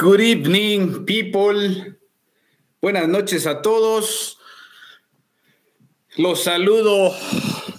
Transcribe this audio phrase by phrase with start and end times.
[0.00, 1.98] Good evening, people.
[2.80, 4.38] Buenas noches a todos.
[6.16, 7.12] Los saludo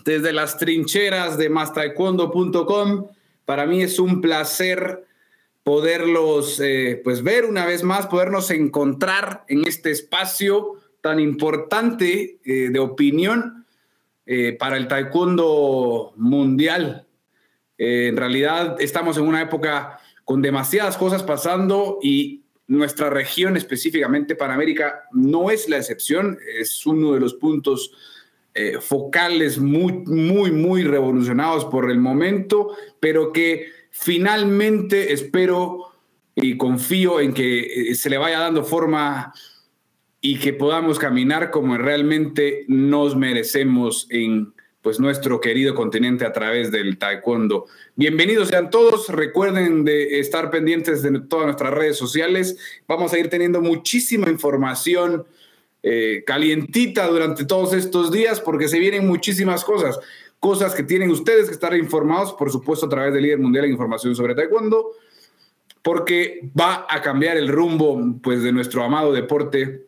[0.05, 3.07] desde las trincheras de mastaekwondo.com.
[3.43, 5.03] Para mí es un placer
[5.63, 12.69] poderlos eh, pues ver una vez más, podernos encontrar en este espacio tan importante eh,
[12.69, 13.65] de opinión
[14.27, 17.07] eh, para el taekwondo mundial.
[17.79, 25.03] en realidad estamos en una época con demasiadas cosas pasando y nuestra región específicamente Panamérica
[25.11, 27.91] no es la excepción, es uno de los puntos
[28.53, 35.91] eh, focales muy, muy, muy revolucionados por el momento, pero que finalmente espero
[36.35, 39.33] y confío en que eh, se le vaya dando forma
[40.21, 46.71] y que podamos caminar como realmente nos merecemos en pues nuestro querido continente a través
[46.71, 47.67] del taekwondo.
[47.95, 53.29] Bienvenidos sean todos, recuerden de estar pendientes de todas nuestras redes sociales, vamos a ir
[53.29, 55.25] teniendo muchísima información
[55.83, 59.99] eh, calientita durante todos estos días porque se vienen muchísimas cosas,
[60.39, 63.71] cosas que tienen ustedes que estar informados, por supuesto a través del líder mundial de
[63.71, 64.91] información sobre taekwondo,
[65.83, 69.85] porque va a cambiar el rumbo pues de nuestro amado deporte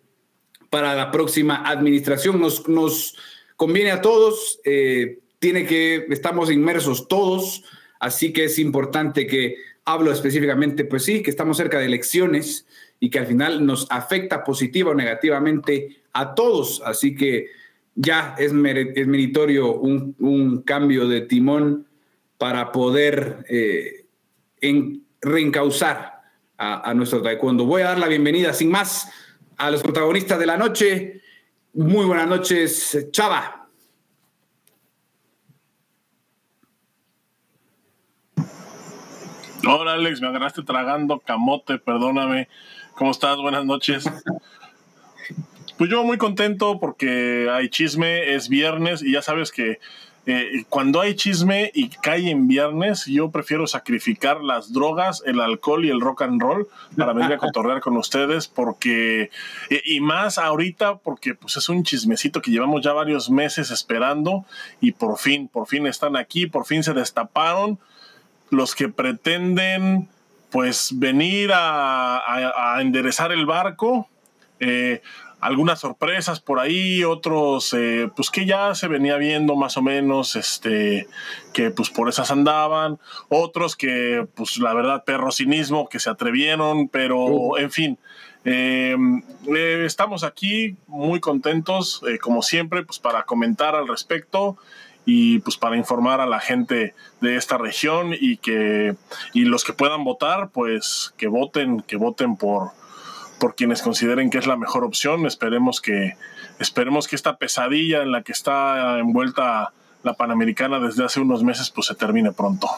[0.69, 2.39] para la próxima administración.
[2.39, 3.15] Nos, nos
[3.63, 7.63] conviene a todos, eh, tiene que, estamos inmersos todos,
[7.97, 12.67] así que es importante que hablo específicamente, pues sí, que estamos cerca de elecciones
[12.99, 17.51] y que al final nos afecta positiva o negativamente a todos, así que
[17.95, 21.87] ya es, meritorio un, cambio de timón
[22.37, 24.07] para poder eh,
[25.21, 26.21] reencauzar
[26.57, 27.65] a, a nuestro taekwondo.
[27.65, 29.07] Voy a dar la bienvenida sin más
[29.55, 31.22] a los protagonistas de la noche.
[31.75, 33.67] Muy buenas noches, Chava.
[39.67, 42.47] Hola Alex, me agarraste tragando camote, perdóname.
[42.93, 43.37] ¿Cómo estás?
[43.37, 44.05] Buenas noches.
[45.79, 49.79] Pues yo muy contento porque hay chisme, es viernes y ya sabes que
[50.25, 55.83] eh, cuando hay chisme y cae en viernes, yo prefiero sacrificar las drogas, el alcohol
[55.83, 56.67] y el rock and roll
[56.97, 59.31] para venir a cotorrear con ustedes, porque,
[59.83, 64.45] y, más ahorita, porque pues es un chismecito que llevamos ya varios meses esperando
[64.79, 67.79] y por fin, por fin están aquí, por fin se destaparon
[68.49, 70.07] los que pretenden
[70.51, 74.07] pues venir a, enderezar el barco.
[74.59, 75.01] Eh,
[75.43, 80.35] algunas sorpresas por ahí, otros eh, pues que ya se venía viendo más o menos,
[80.35, 81.07] este,
[81.53, 86.87] que pues por esas andaban, otros que pues la verdad perro cinismo, que se atrevieron,
[86.87, 87.99] pero en fin,
[88.45, 88.95] eh,
[89.53, 94.57] eh, estamos aquí muy contentos, como siempre, pues para comentar al respecto
[95.05, 98.95] y pues para informar a la gente de esta región y que
[99.33, 102.71] y los que puedan votar pues que voten que voten por
[103.43, 105.25] por quienes consideren que es la mejor opción.
[105.25, 106.15] Esperemos que,
[106.59, 111.69] esperemos que esta pesadilla en la que está envuelta la Panamericana desde hace unos meses
[111.69, 112.69] pues se termine pronto.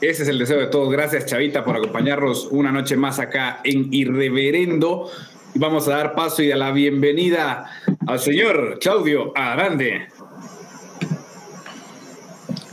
[0.00, 0.92] Ese es el deseo de todos.
[0.92, 5.10] Gracias Chavita por acompañarnos una noche más acá en Irreverendo.
[5.52, 7.68] Y vamos a dar paso y a la bienvenida
[8.06, 10.06] al señor Claudio Arande.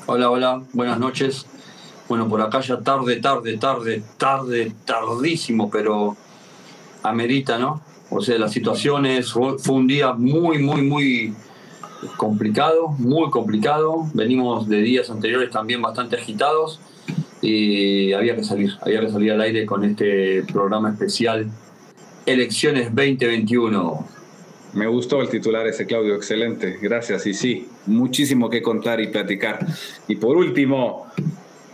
[0.06, 1.48] Hola, hola, buenas noches.
[2.08, 6.18] Bueno, por acá ya tarde, tarde, tarde, tarde, tardísimo, pero
[7.04, 7.82] amerita, ¿no?
[8.10, 11.34] O sea, la situación es, fue un día muy, muy, muy
[12.18, 14.08] complicado, muy complicado.
[14.14, 16.80] Venimos de días anteriores también bastante agitados
[17.42, 21.50] y había que salir, había que salir al aire con este programa especial
[22.26, 24.08] Elecciones 2021.
[24.74, 27.28] Me gustó el titular ese, Claudio, excelente, gracias.
[27.28, 29.66] Y sí, muchísimo que contar y platicar.
[30.08, 31.08] Y por último,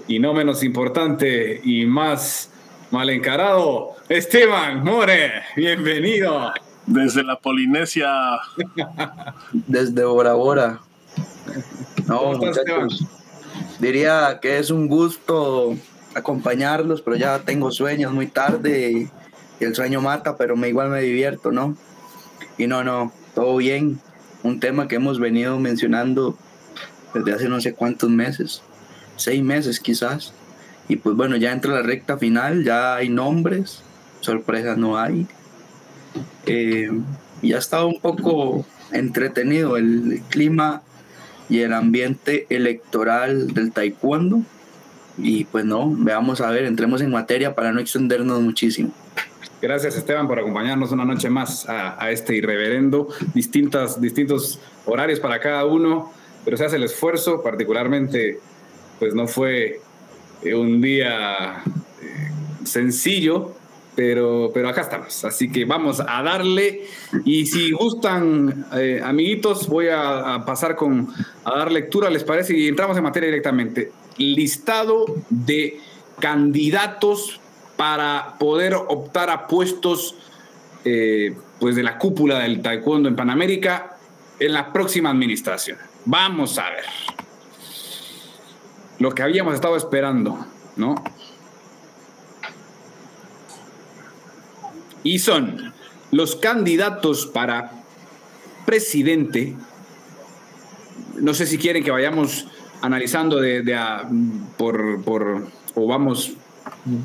[0.08, 2.50] y no menos importante y más
[2.92, 6.52] mal encarado, Esteban More, bienvenido.
[6.86, 8.10] Desde la Polinesia.
[9.52, 10.80] Desde Bora Bora.
[12.08, 13.06] No, muchachos.
[13.80, 15.76] Diría que es un gusto
[16.16, 21.02] acompañarlos, pero ya tengo sueños muy tarde y, el sueño mata, pero me igual me
[21.02, 21.76] divierto, ¿no?
[22.58, 24.00] Y no, no, todo bien.
[24.42, 26.38] Un tema que hemos venido mencionando
[27.14, 28.64] desde hace no sé cuántos meses,
[29.18, 30.34] seis meses quizás.
[30.90, 33.84] Y pues bueno, ya entra la recta final, ya hay nombres,
[34.20, 35.28] sorpresas no hay.
[36.48, 36.90] Eh,
[37.42, 40.82] y ha estado un poco entretenido el clima
[41.48, 44.42] y el ambiente electoral del taekwondo.
[45.18, 48.92] Y pues no, veamos a ver, entremos en materia para no extendernos muchísimo.
[49.62, 55.66] Gracias Esteban por acompañarnos una noche más a, este irreverendo, distintas, distintos horarios para cada
[55.66, 56.12] uno,
[56.46, 58.40] pero se hace el esfuerzo, particularmente
[59.00, 59.82] pues no fue
[60.44, 61.64] un día
[62.02, 62.32] eh,
[62.64, 63.56] sencillo
[64.00, 65.26] pero, pero acá estamos.
[65.26, 66.86] Así que vamos a darle.
[67.26, 71.10] Y si gustan, eh, amiguitos, voy a, pasar con,
[71.44, 72.58] a dar lectura, ¿les parece?
[72.58, 73.92] Y entramos en materia directamente.
[74.18, 75.82] Listado de
[76.18, 77.42] candidatos
[77.76, 80.16] para poder optar a puestos
[80.86, 83.98] eh, pues de la cúpula del taekwondo en Panamérica
[84.40, 85.78] en la próxima administración.
[86.06, 86.86] Vamos a ver.
[89.00, 90.96] Lo que habíamos estado esperando, ¿no?
[95.04, 95.74] Y son
[96.12, 97.72] los candidatos para
[98.66, 99.56] presidente.
[101.16, 102.48] No sé si quieren que vayamos
[102.82, 103.64] analizando de,
[104.58, 106.34] por, por, o vamos,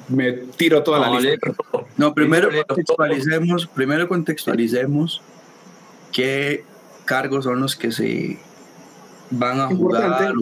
[0.08, 1.52] me tiro toda la lista.
[1.96, 5.22] No, primero contextualicemos, primero contextualicemos
[6.12, 6.64] qué
[7.04, 8.38] cargos son los que se
[9.38, 10.32] van a jugar.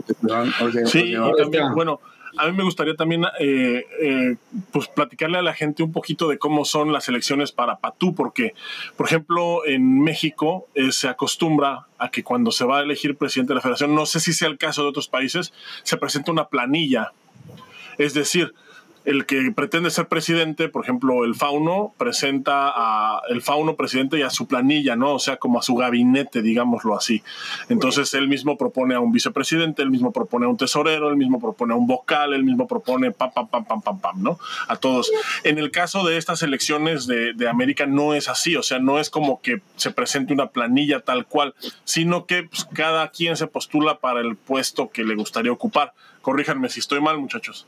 [0.86, 2.00] sí, también, bueno,
[2.38, 4.36] a mí me gustaría también eh, eh,
[4.70, 8.54] pues platicarle a la gente un poquito de cómo son las elecciones para Patú, porque,
[8.96, 13.50] por ejemplo, en México eh, se acostumbra a que cuando se va a elegir presidente
[13.50, 15.52] de la federación, no sé si sea el caso de otros países,
[15.82, 17.12] se presenta una planilla.
[17.98, 18.54] Es decir,
[19.04, 24.22] el que pretende ser presidente, por ejemplo, el Fauno presenta a el Fauno presidente y
[24.22, 25.14] a su planilla, ¿no?
[25.14, 27.22] O sea, como a su gabinete, digámoslo así.
[27.68, 31.40] Entonces él mismo propone a un vicepresidente, él mismo propone a un tesorero, él mismo
[31.40, 34.38] propone a un vocal, él mismo propone pam, pam, pam, pam, pam, pam, ¿no?
[34.68, 35.10] A todos.
[35.44, 38.98] En el caso de estas elecciones de, de América no es así, o sea, no
[38.98, 41.54] es como que se presente una planilla tal cual,
[41.84, 45.92] sino que pues, cada quien se postula para el puesto que le gustaría ocupar.
[46.20, 47.66] Corríjanme si estoy mal, muchachos.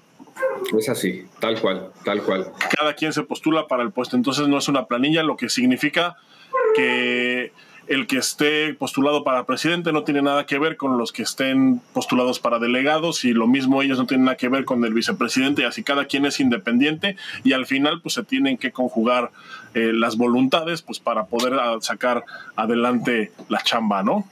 [0.76, 2.52] Es así, tal cual, tal cual.
[2.76, 6.16] Cada quien se postula para el puesto, entonces no es una planilla, lo que significa
[6.74, 7.52] que
[7.86, 11.80] el que esté postulado para presidente no tiene nada que ver con los que estén
[11.92, 15.62] postulados para delegados y lo mismo ellos no tienen nada que ver con el vicepresidente
[15.62, 19.30] y así cada quien es independiente y al final pues se tienen que conjugar
[19.74, 22.24] eh, las voluntades pues para poder ah, sacar
[22.56, 24.26] adelante la chamba, ¿no?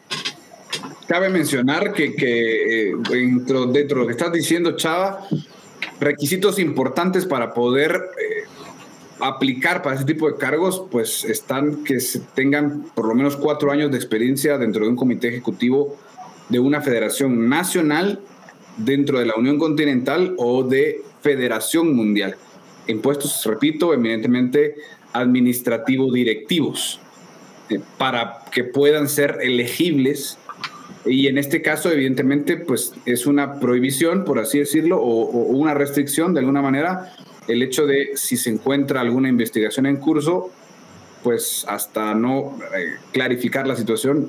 [1.07, 5.27] Cabe mencionar que, eh, dentro, dentro de lo que estás diciendo, Chava,
[6.01, 8.45] requisitos importantes para poder eh,
[9.21, 13.71] aplicar para ese tipo de cargos, pues están que se tengan por lo menos cuatro
[13.71, 15.97] años de experiencia dentro de un comité ejecutivo
[16.49, 18.21] de una federación nacional
[18.77, 22.37] dentro de la Unión Continental o de Federación Mundial.
[22.87, 24.77] En puestos, repito, eminentemente
[25.13, 27.01] administrativo directivos,
[27.71, 30.39] eh, para que puedan ser elegibles
[31.05, 36.35] y en este caso, evidentemente, pues es una prohibición, por así decirlo, o, una restricción
[36.35, 37.15] de alguna manera,
[37.49, 40.51] el hecho de si se encuentra alguna investigación en curso,
[41.23, 44.29] pues hasta no eh, clarificar la situación,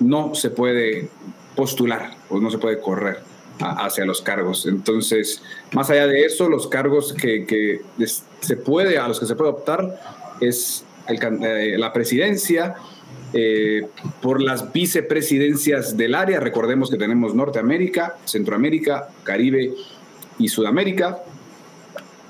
[0.00, 1.08] no se puede
[1.56, 3.18] postular o no se puede correr
[3.60, 4.66] hacia los cargos.
[4.66, 5.42] Entonces,
[5.72, 7.80] más allá de eso, los cargos que,
[8.40, 10.00] se puede, a los que se puede optar
[10.40, 12.76] es eh, la presidencia,
[13.34, 13.86] eh,
[14.22, 16.40] por las vicepresidencias del área.
[16.40, 19.74] Recordemos que tenemos Norteamérica, Centroamérica, Caribe
[20.38, 21.18] y Sudamérica.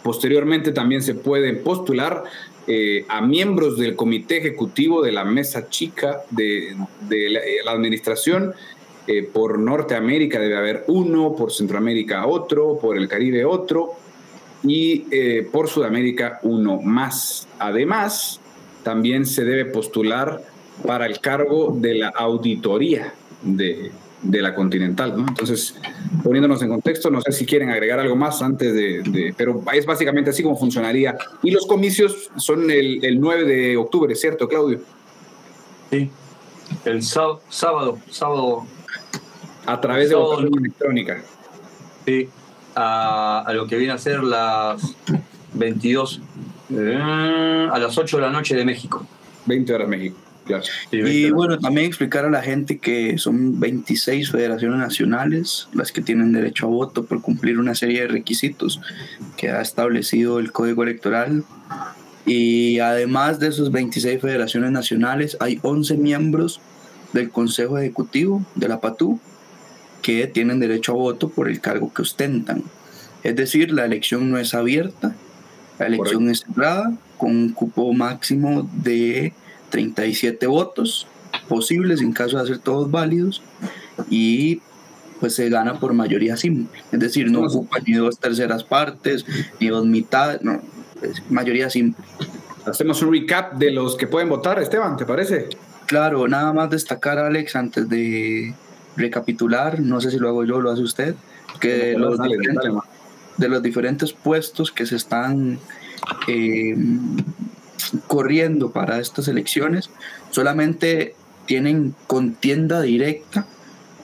[0.02, 2.24] Posteriormente también se pueden postular
[2.66, 6.76] eh, a miembros del comité ejecutivo de la mesa chica de,
[7.64, 8.54] la, administración.
[9.06, 13.92] Eh, por Norteamérica debe haber uno, por Centroamérica otro, por el Caribe otro
[14.64, 15.04] y
[15.52, 17.46] por Sudamérica uno más.
[17.60, 18.40] Además,
[18.82, 20.42] también se debe postular
[20.86, 23.90] para el cargo de la auditoría de,
[24.22, 25.26] la Continental, ¿no?
[25.28, 25.76] Entonces,
[26.22, 30.30] poniéndonos en contexto, no sé si quieren agregar algo más antes de, pero es básicamente
[30.30, 31.16] así como funcionaría.
[31.42, 34.80] Y los comicios son el, 9 de octubre, ¿cierto, Claudio?
[35.90, 36.10] Sí,
[36.84, 38.66] el sábado, sábado.
[39.66, 41.22] A través de votación electrónica.
[42.06, 42.28] Sí,
[42.74, 44.80] a, a, lo que viene a ser las
[45.52, 46.20] 22,
[46.70, 49.06] eh, a las 8 de la noche de México.
[49.46, 50.16] 20 horas México.
[50.90, 56.32] Y bueno, también explicar a la gente que son 26 federaciones nacionales las que tienen
[56.32, 58.80] derecho a voto por cumplir una serie de requisitos
[59.36, 61.44] que ha establecido el Código Electoral.
[62.26, 66.60] Y además de esos 26 federaciones nacionales, hay 11 miembros
[67.12, 69.18] del Consejo Ejecutivo de la PATU
[70.02, 72.62] que tienen derecho a voto por el cargo que ostentan.
[73.22, 75.14] Es decir, la elección no es abierta,
[75.78, 79.32] la elección es cerrada con un cupo máximo de
[79.70, 81.06] 37 votos
[81.48, 83.42] posibles en caso de hacer todos válidos
[84.10, 84.60] y
[85.20, 86.80] pues se gana por mayoría simple.
[86.92, 89.26] Es decir, no ocupa ni dos terceras partes,
[89.58, 90.60] ni dos mitades, no,
[91.02, 92.04] es mayoría simple.
[92.66, 95.48] Hacemos un recap de los que pueden votar, Esteban, ¿te parece?
[95.86, 98.54] Claro, nada más destacar, Alex, antes de
[98.96, 101.14] recapitular, no sé si lo hago yo o lo hace usted,
[101.60, 102.18] que los
[103.38, 105.58] de los diferentes puestos que se están
[106.26, 106.76] eh,
[108.06, 109.90] corriendo para estas elecciones.
[110.30, 111.14] Solamente
[111.46, 113.46] tienen contienda directa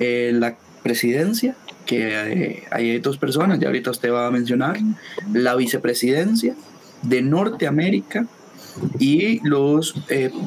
[0.00, 4.78] eh, la presidencia, que hay dos personas, ya ahorita usted va a mencionar,
[5.32, 6.54] la vicepresidencia
[7.02, 8.26] de Norteamérica
[8.98, 9.94] y los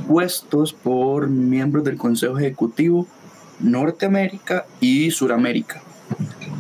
[0.08, 3.08] puestos por miembros del Consejo Ejecutivo
[3.60, 5.82] Norteamérica y Suramérica.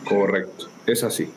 [0.05, 1.29] Correcto, es así.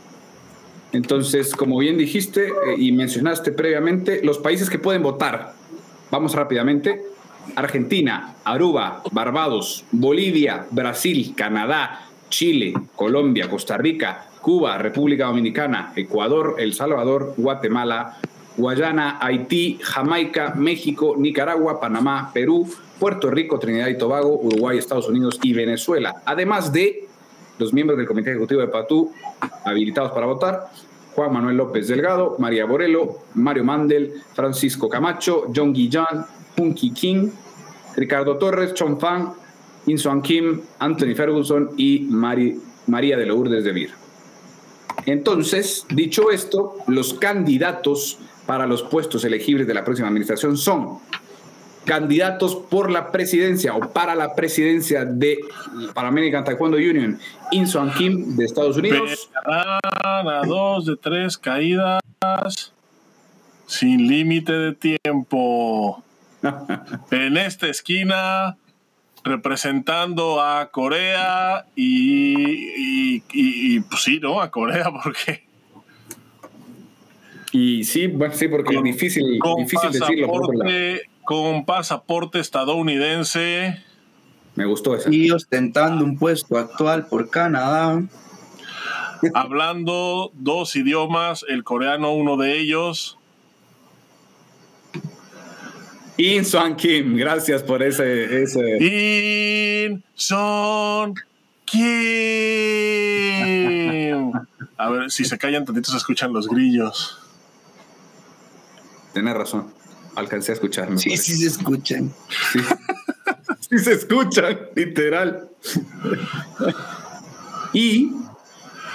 [0.92, 5.54] Entonces, como bien dijiste eh, y mencionaste previamente, los países que pueden votar,
[6.10, 7.02] vamos rápidamente,
[7.56, 16.74] Argentina, Aruba, Barbados, Bolivia, Brasil, Canadá, Chile, Colombia, Costa Rica, Cuba, República Dominicana, Ecuador, El
[16.74, 18.18] Salvador, Guatemala,
[18.56, 22.68] Guayana, Haití, Jamaica, México, Nicaragua, Panamá, Perú,
[22.98, 26.22] Puerto Rico, Trinidad y Tobago, Uruguay, Estados Unidos y Venezuela.
[26.24, 27.08] Además de
[27.60, 29.12] los miembros del Comité Ejecutivo de PATU
[29.64, 30.70] habilitados para votar,
[31.14, 36.26] Juan Manuel López Delgado, María Borelo, Mario Mandel, Francisco Camacho, John Guillán,
[36.56, 37.28] Punky King,
[37.96, 39.32] Ricardo Torres, Chon Fan,
[39.86, 43.90] Insuan Kim, Anthony Ferguson y María de Lourdes de Vir.
[45.06, 50.98] Entonces, dicho esto, los candidatos para los puestos elegibles de la próxima administración son
[51.84, 55.38] candidatos por la presidencia o para la presidencia de
[55.94, 57.18] American Taekwondo Union,
[57.52, 59.30] Insuan Kim de Estados Unidos.
[59.44, 62.00] A dos de tres caídas
[63.66, 66.02] sin límite de tiempo.
[67.10, 68.56] en esta esquina,
[69.24, 74.40] representando a Corea y, y, pues sí, ¿no?
[74.40, 75.44] A Corea, porque.
[77.52, 79.24] Y sí, bueno, sí, porque es difícil,
[79.58, 80.28] difícil decirlo.
[80.28, 80.56] Por
[81.30, 83.80] con pasaporte estadounidense.
[84.56, 85.12] Me gustó eso.
[85.12, 88.02] Y ostentando un puesto actual por Canadá.
[89.32, 93.16] Hablando dos idiomas, el coreano uno de ellos.
[96.16, 98.42] In Swan Kim, gracias por ese.
[98.42, 98.78] ese.
[99.88, 101.14] In Son
[101.64, 101.92] Kim.
[104.76, 107.20] A ver, si se callan tantito se escuchan los grillos.
[109.12, 109.78] Tienes razón
[110.16, 110.98] alcancé a escuchar.
[110.98, 112.12] Sí, sí se escuchan.
[113.68, 113.78] Sí.
[113.78, 115.48] se escuchan, literal.
[117.72, 118.10] y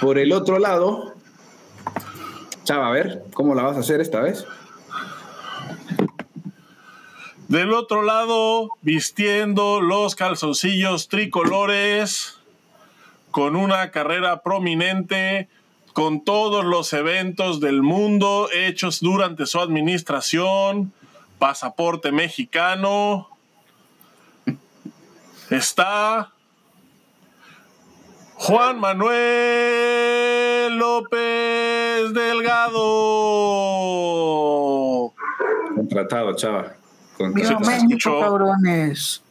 [0.02, 1.14] por el otro lado,
[2.64, 4.44] Chava, a ver, ¿cómo la vas a hacer esta vez?
[7.48, 12.36] Del otro lado, vistiendo los calzoncillos tricolores,
[13.30, 15.48] con una carrera prominente,
[15.92, 20.92] con todos los eventos del mundo hechos durante su administración,
[21.38, 23.28] pasaporte mexicano.
[25.50, 26.32] Está
[28.34, 29.16] Juan Manuel
[30.76, 32.74] López Delgado.
[35.74, 36.74] Contratado, chava.
[37.18, 39.22] México, cabrones.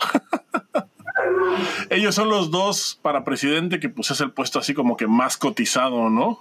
[1.90, 5.36] Ellos son los dos para presidente que pues es el puesto así como que más
[5.36, 6.38] cotizado, ¿no?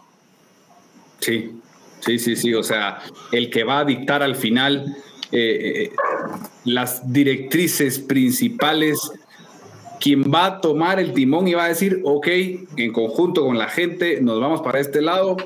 [1.19, 1.61] Sí,
[2.05, 2.99] Sí, sí, sí, o sea,
[3.31, 4.97] el que va a dictar al final
[5.31, 5.91] eh, eh,
[6.65, 8.99] las directrices principales,
[10.01, 12.27] quien va a tomar el timón y va a decir, ok,
[12.75, 15.37] en conjunto con la gente, nos vamos para este lado,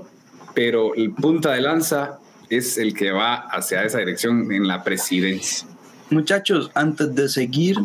[0.56, 2.18] pero el punta de lanza
[2.50, 5.68] es el que va hacia esa dirección en la presidencia.
[6.10, 7.78] Muchachos, antes de seguir,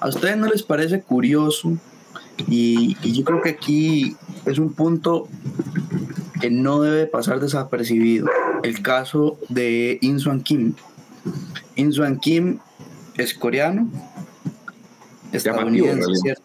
[0.00, 1.78] ¿a ustedes no les parece curioso?
[2.46, 5.28] Y, y yo creo que aquí es un punto
[6.40, 8.28] que no debe pasar desapercibido.
[8.62, 10.74] El caso de Insuan Kim.
[11.76, 12.58] Insuan Kim
[13.16, 13.88] es coreano,
[15.32, 16.42] estadounidense, ¿cierto?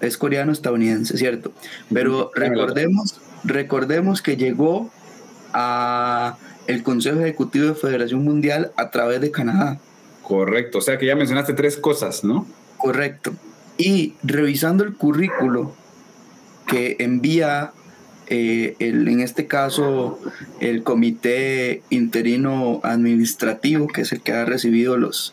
[0.00, 1.52] Es coreano estadounidense, ¿cierto?
[1.92, 4.90] Pero recordemos, recordemos que llegó
[5.52, 6.36] a
[6.66, 9.78] el Consejo Ejecutivo de Federación Mundial a través de Canadá.
[10.22, 12.46] Correcto, o sea que ya mencionaste tres cosas, ¿no?
[12.76, 13.32] Correcto.
[13.78, 15.72] Y revisando el currículo
[16.66, 17.72] que envía
[18.28, 20.18] eh, el, en este caso
[20.60, 25.32] el comité interino administrativo, que es el que ha recibido los,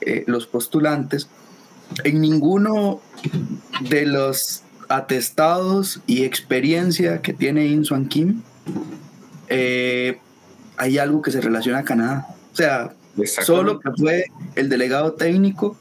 [0.00, 1.28] eh, los postulantes,
[2.04, 3.00] en ninguno
[3.90, 8.42] de los atestados y experiencia que tiene Insuan Kim
[9.48, 10.18] eh,
[10.76, 12.26] hay algo que se relaciona a Canadá.
[12.52, 12.94] O sea,
[13.44, 14.24] solo que fue
[14.54, 15.76] el delegado técnico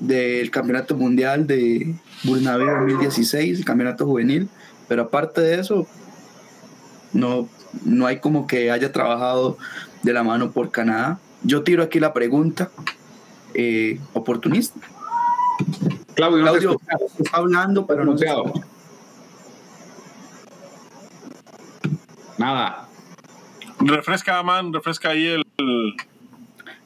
[0.00, 1.94] del Campeonato Mundial de
[2.24, 4.48] Burnaby 2016, el Campeonato Juvenil,
[4.90, 5.86] pero aparte de eso,
[7.12, 7.48] no,
[7.84, 9.56] no hay como que haya trabajado
[10.02, 11.20] de la mano por Canadá.
[11.44, 12.72] Yo tiro aquí la pregunta
[13.54, 14.80] eh, oportunista.
[16.14, 16.80] Claudio, Claudio
[17.20, 18.16] está hablando, pero no
[22.36, 22.88] Nada.
[23.78, 25.94] Refresca, man, refresca ahí el, el-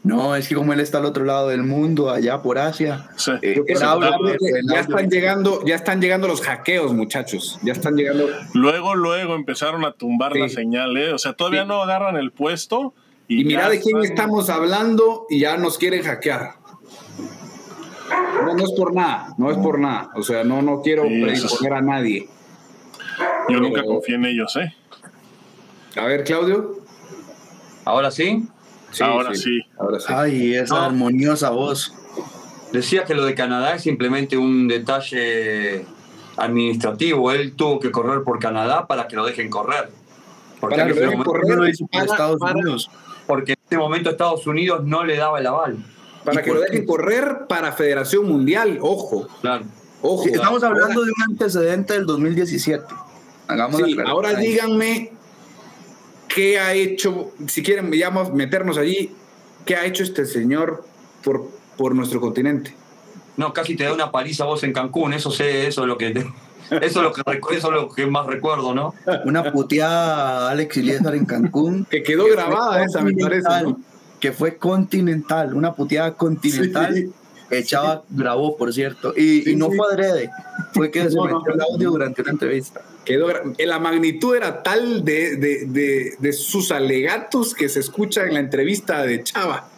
[0.05, 3.09] No, es que como él está al otro lado del mundo, allá por Asia.
[3.17, 3.33] sí.
[3.41, 7.59] eh, ya están llegando, ya están llegando los hackeos, muchachos.
[7.63, 8.29] Ya están llegando.
[8.53, 10.39] Luego, luego empezaron a tumbar Sí.
[10.41, 11.13] la señal, ¿eh?
[11.15, 11.69] O sea, todavía Sí.
[11.69, 12.93] no agarran el puesto.
[13.29, 16.51] Y, Y mira de quién están- estamos hablando y ya nos quieren hackear.
[18.45, 20.11] No, no es por nada, no es por nada.
[20.15, 22.29] O sea, no, no quiero predisponer a nadie.
[23.49, 24.75] Yo nunca confié en ellos, ¿eh?
[25.99, 26.77] A ver, Claudio.
[27.87, 28.47] Ahora sí,
[29.03, 29.61] Ahora sí.
[29.79, 30.07] Ahora sí.
[30.09, 30.83] Ay, esa No.
[30.83, 31.95] armoniosa voz.
[32.73, 35.87] decía que lo de Canadá es simplemente un detalle
[36.37, 37.31] administrativo.
[37.33, 39.91] Él tuvo que correr por Canadá para que lo dejen correr.
[40.61, 41.57] Porque, Para en, que dejen momento, correr.
[41.57, 42.91] No lo hizo para- Estados para- Unidos.
[43.27, 45.77] porque en ese momento Estados Unidos no le daba el aval.
[46.25, 46.67] Para ¿Y que lo qué?
[46.71, 48.79] dejen correr para Federación Mundial.
[48.81, 49.65] Ojo, Claro.
[50.03, 50.25] ojo.
[50.25, 52.85] Sí, estamos hablando de un antecedente del 2017.
[53.47, 55.13] Hagamos ahora díganme
[56.35, 59.13] qué ha hecho, si quieren ya meternos allí,
[59.65, 60.85] qué ha hecho este señor
[61.23, 62.75] por, por nuestro continente.
[63.37, 66.09] No, casi te da una paliza vos en Cancún, eso sé, eso es lo que
[66.71, 67.23] eso es lo que
[67.57, 68.95] eso es lo que más recuerdo, ¿no?
[69.25, 71.87] Una puteada a Alex Iliesar en Cancún.
[71.91, 73.49] Que quedó que grabada esa, me parece.
[73.63, 73.81] ¿no?
[74.19, 76.95] Que fue continental, una puteada continental.
[76.95, 77.13] Sí.
[77.57, 79.13] Que Chava grabó, por cierto.
[79.17, 79.77] Y, Sí, y no sí.
[79.77, 80.31] fue adrede,
[80.73, 82.83] fue que se metió el audio durante una entrevista.
[83.05, 88.35] Quedó la magnitud era tal de, de- de- de sus alegatos que se escucha en
[88.35, 89.69] la entrevista de Chava.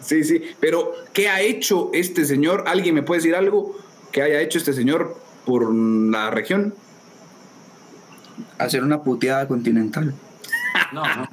[0.00, 2.64] Sí, sí, pero ¿qué ha hecho este señor?
[2.66, 3.74] ¿Alguien me puede decir algo
[4.12, 5.16] que haya hecho este señor
[5.46, 6.74] por la región?
[8.58, 10.14] Hacer una puteada continental.
[10.92, 11.28] No, no.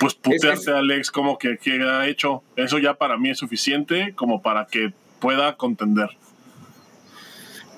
[0.00, 2.42] Pues putearte, Es- es- Alex, como que, que ha hecho.
[2.56, 6.10] Eso ya para mí es suficiente como para que pueda contender.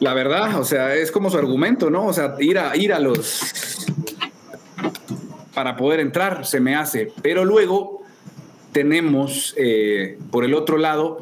[0.00, 2.06] La verdad, o sea, es como su argumento, ¿no?
[2.06, 3.86] O sea, ir a, ir a los...
[5.54, 7.12] para poder entrar, se me hace.
[7.22, 8.02] Pero luego
[8.72, 11.18] tenemos, eh, por el otro lado,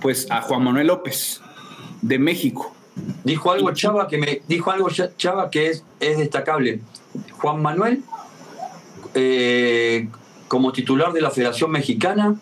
[0.00, 1.40] pues a Juan Manuel López,
[2.00, 2.74] de México.
[3.24, 6.80] Dijo algo Chava que me dijo algo Ch- Chava que es, es destacable.
[7.32, 8.02] Juan Manuel,
[9.14, 10.08] eh,
[10.48, 12.36] como titular de la Federación Mexicana,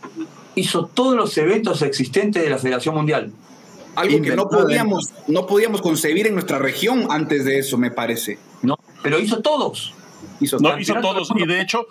[0.54, 3.32] hizo todos los eventos existentes de la Federación Mundial.
[3.96, 8.38] Algo que no podíamos, no podíamos concebir en nuestra región antes de eso, me parece.
[8.62, 8.78] ¿no?
[9.02, 9.94] Pero hizo todos.
[10.40, 11.30] Hizo No, hizo todos.
[11.34, 11.86] Y de hecho,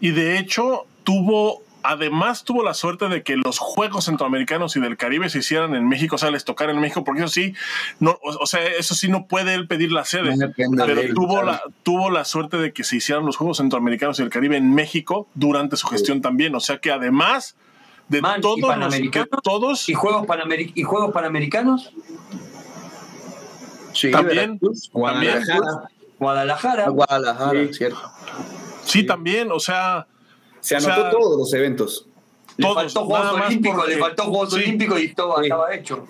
[0.00, 1.62] y de hecho, tuvo.
[1.82, 5.88] Además, tuvo la suerte de que los Juegos Centroamericanos y del Caribe se hicieran en
[5.88, 7.54] México, o sea, les tocar en México, porque eso sí,
[8.00, 10.36] no, o, o sea, eso sí no puede él pedir la sede.
[10.36, 14.18] No pero él, tuvo la, tuvo la suerte de que se hicieran los Juegos Centroamericanos
[14.18, 16.54] y del Caribe en México durante su gestión también.
[16.54, 17.56] O sea que además
[18.08, 19.28] de Man, ¿y todos los, de Panamericanos?
[19.42, 20.26] todos ¿Y Juegos,
[20.74, 21.92] y Juegos Panamericanos?
[23.92, 25.88] Sí, también, Veracruz, también, Guadalajara.
[26.18, 26.88] Guadalajara.
[26.88, 27.74] Guadalajara, Sí.
[27.74, 28.12] cierto.
[28.84, 30.06] sí, también, o sea,
[30.60, 32.06] Se o sea, anotó todos los eventos.
[32.56, 34.56] Le faltó Juegos Olímpicos, porque- le faltó Juegos sí.
[34.56, 35.42] Olímpicos y todo Sí.
[35.44, 36.06] estaba hecho.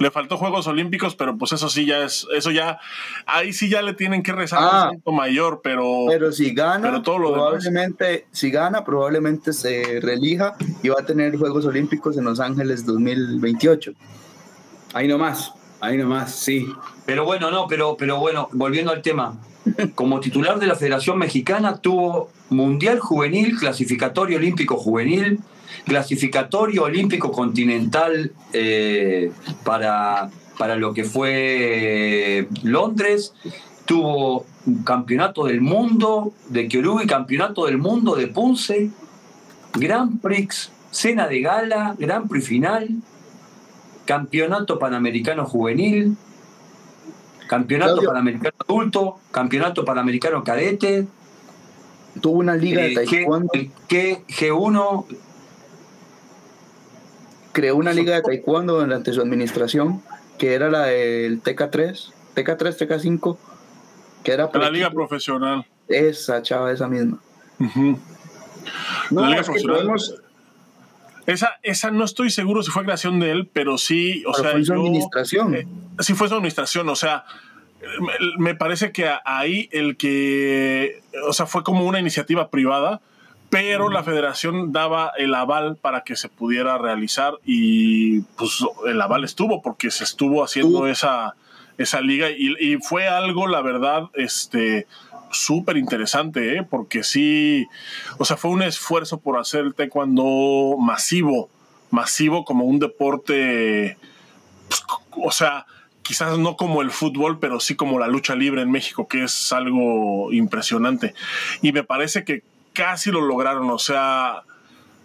[0.00, 2.80] Le faltó Juegos Olímpicos, pero pues eso sí ya es, eso ya,
[3.26, 4.90] ahí sí ya le tienen que rezar Ah.
[5.04, 7.44] un mayor, pero, Pero si gana, Pero todo lo demás.
[7.50, 12.84] probablemente, si gana, probablemente se relija y va a tener Juegos Olímpicos en Los Ángeles
[12.86, 13.92] 2028.
[14.94, 16.66] Ahí nomás, ahí nomás, sí.
[17.06, 19.38] Pero bueno, no, pero, pero bueno, volviendo al tema.
[19.94, 25.40] Como titular de la Federación Mexicana tuvo Mundial Juvenil, Clasificatorio Olímpico Juvenil,
[25.84, 29.32] Clasificatorio Olímpico Continental eh,
[29.64, 33.34] para, para lo que fue Londres,
[33.84, 34.46] tuvo
[34.84, 38.90] Campeonato del Mundo de Kyorugi, Campeonato del Mundo de Punce,
[39.74, 42.88] Grand Prix, Cena de Gala, Grand Prix Final,
[44.04, 46.16] Campeonato Panamericano Juvenil,
[47.48, 48.08] Campeonato Claudio.
[48.10, 51.06] Panamericano Adulto, Campeonato Panamericano Cadete,
[52.20, 55.06] Tuvo una liga de eh, taekwondo, el G- G1,
[57.52, 60.02] creó una liga de taekwondo durante su administración,
[60.38, 63.36] que era la del TK3, TK3, TK5,
[64.22, 65.00] que era la liga equipo.
[65.00, 65.66] profesional.
[65.88, 67.18] Esa chava, esa misma.
[67.58, 69.76] No, La Liga es Profesional.
[69.78, 70.14] podemos,
[71.26, 74.52] Esa, esa no estoy seguro si fue creación de él, pero sí, o Pero sea,
[74.52, 75.54] fue su yo- administración.
[75.54, 75.66] eh,
[76.00, 77.24] sí fue su administración, o sea,
[78.38, 83.00] me, parece que ahí el que, o sea, fue como una iniciativa privada,
[83.50, 89.24] pero la federación daba el aval para que se pudiera realizar y pues el aval
[89.24, 91.36] estuvo porque se estuvo haciendo esa,
[91.78, 94.86] esa liga y, y fue algo, la verdad, este
[95.34, 96.62] súper interesante, ¿eh?
[96.62, 97.66] porque sí,
[98.18, 101.50] o sea, fue un esfuerzo por hacer el taekwondo masivo,
[101.90, 103.98] masivo como un deporte,
[104.68, 105.66] pues, o sea,
[106.04, 109.52] quizás no como el fútbol, pero sí como la lucha libre en México, que es
[109.52, 111.14] algo impresionante.
[111.62, 114.42] Y me parece que casi lo lograron, o sea,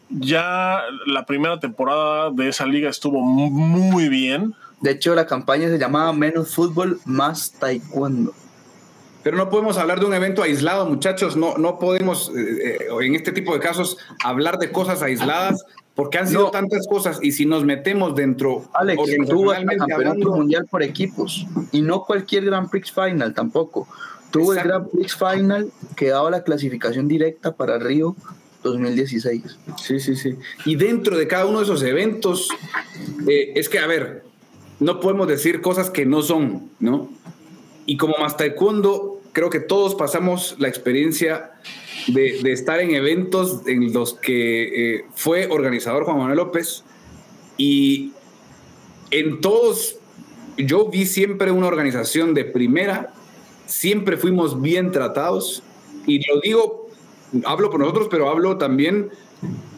[0.09, 4.53] ya la primera temporada de esa liga estuvo muy bien.
[4.81, 8.33] De hecho, la campaña se llamaba Menos Fútbol, más Taekwondo.
[9.23, 11.35] Pero no podemos hablar de un evento aislado, muchachos.
[11.35, 15.65] No, no podemos, eh, eh, en este tipo de casos, hablar de cosas aisladas
[15.99, 17.19] porque han sido tantas cosas.
[17.21, 22.45] Y si nos metemos dentro, Alex, tuvo el campeonato mundial por equipos y no cualquier
[22.45, 23.85] Grand Prix Final tampoco.
[24.31, 28.15] Tuvo el Grand Prix Final que daba la clasificación directa para Río
[28.63, 29.43] 2016.
[29.77, 30.37] Sí, sí, sí.
[30.63, 32.47] Y dentro de cada uno de esos eventos,
[33.27, 34.23] eh, es que, a ver,
[34.79, 37.09] no podemos decir cosas que no son, ¿no?
[37.85, 41.51] Y como más taekwondo, creo que todos pasamos la experiencia
[42.07, 46.83] de, estar en eventos en los que eh, fue organizador Juan Manuel López
[47.57, 48.13] y
[49.11, 49.97] en todos
[50.57, 53.13] yo vi siempre una organización de primera,
[53.65, 55.63] siempre fuimos bien tratados
[56.05, 56.89] y lo digo,
[57.45, 59.09] hablo por nosotros, pero hablo también,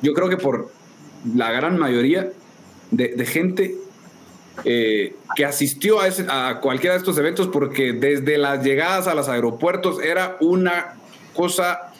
[0.01, 0.71] yo creo que por
[1.35, 2.31] la gran mayoría
[2.89, 3.75] de, gente
[4.65, 9.29] eh, que asistió a, a, cualquiera de estos eventos porque desde las llegadas a los
[9.29, 10.95] aeropuertos era una
[11.33, 11.90] cosa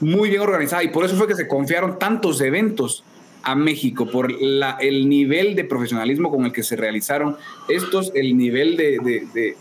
[0.00, 3.04] muy bien organizada y por eso fue que se confiaron tantos eventos
[3.42, 7.36] a México, por la, el nivel de profesionalismo con el que se realizaron
[7.68, 9.54] estos, el nivel de,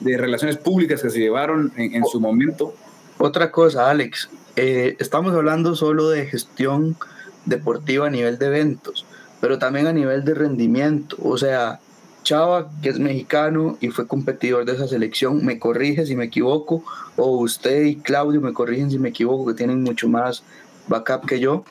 [0.00, 2.74] de, relaciones públicas que se llevaron en, su momento.
[3.18, 6.96] Otra cosa, Alex, eh, estamos hablando solo de gestión
[7.44, 9.04] deportiva a nivel de eventos,
[9.40, 11.80] pero también a nivel de rendimiento, o sea,
[12.24, 16.82] Chava, que es mexicano y fue competidor de esa selección, me corrige si me equivoco,
[17.16, 20.42] o usted y Claudio me corrigen si me equivoco, que tienen mucho más
[20.88, 21.64] backup que yo,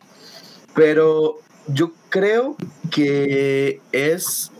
[0.73, 2.55] pero yo creo
[2.91, 4.51] que es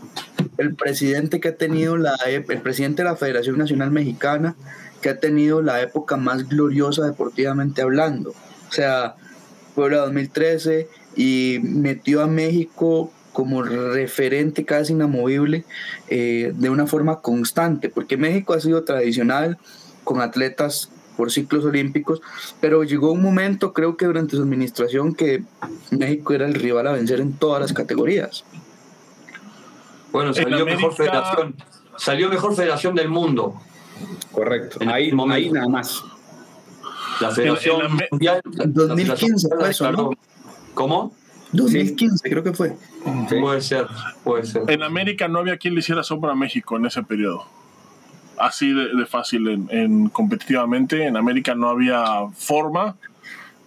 [0.57, 4.55] el presidente que ha tenido la el presidente de la Federación Nacional Mexicana
[5.01, 8.31] que ha tenido la época más gloriosa deportivamente hablando.
[8.31, 9.15] O sea,
[9.75, 15.65] Puebla 2013 y metió a México como referente casi inamovible
[16.07, 19.57] eh, de una forma constante, porque México ha sido tradicional
[20.03, 22.21] con atletas por ciclos olímpicos,
[22.59, 25.43] pero llegó un momento, creo que durante su administración, que
[25.91, 28.43] México era el rival a vencer en todas las categorías.
[30.11, 31.55] Bueno, salió mejor federación,
[31.97, 33.55] salió mejor federación del mundo.
[34.31, 36.03] Correcto, ahí, ahí nada más.
[37.19, 38.41] La federación mundial.
[38.43, 39.49] 2015
[40.73, 41.13] ¿Cómo?
[41.53, 42.75] 2015 creo que fue.
[43.39, 43.87] Puede ser,
[44.23, 44.63] puede ser.
[44.67, 47.45] En América no había quien le hiciera sombra a México en ese periodo.
[48.37, 51.05] Así de, fácil en, competitivamente.
[51.05, 52.03] En América no había
[52.35, 52.95] forma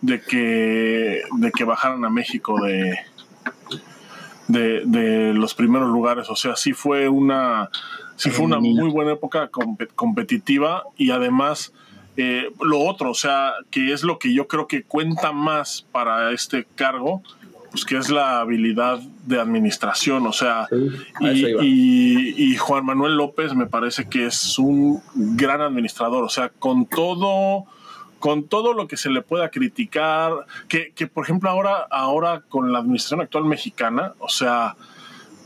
[0.00, 2.98] de que, de que bajaran a México de,
[4.48, 6.28] de, los primeros lugares.
[6.28, 7.70] O sea, sí fue una,
[8.16, 9.50] sí fue una muy buena época
[9.94, 11.72] competitiva y además
[12.16, 16.32] eh, lo otro, o sea, que es lo que yo creo que cuenta más para
[16.32, 17.22] este cargo,
[17.76, 20.66] pues, que es la habilidad de administración, o sea,
[21.60, 27.66] y, Juan Manuel López me parece que es un gran administrador, o sea, con todo,
[28.18, 30.32] con todo lo que se le pueda criticar,
[30.68, 34.74] que, por ejemplo ahora, ahora con la administración actual mexicana, o sea,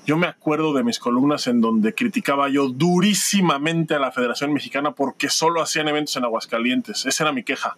[0.07, 4.93] yo me acuerdo de mis columnas en donde criticaba yo durísimamente a la Federación Mexicana
[4.93, 7.07] porque solo hacían eventos en Aguascalientes.
[7.07, 7.77] Esa era mi queja.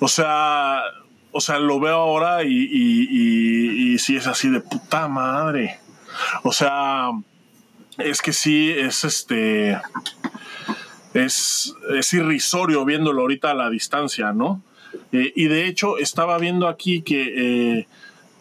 [0.00, 0.82] O sea,
[1.32, 5.78] o sea, lo veo ahora y, sí es así de puta madre.
[6.42, 7.10] O sea,
[7.98, 9.78] es que sí, es este.
[11.14, 14.62] Es, es irrisorio viéndolo ahorita a la distancia, ¿no?
[15.12, 17.86] Eh, y de hecho, estaba viendo aquí que eh,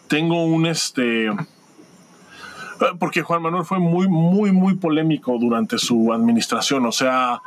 [0.07, 1.29] tengo un este.
[2.99, 6.85] Porque Juan Manuel fue muy, muy, muy polémico durante su administración.
[6.85, 7.41] O sea,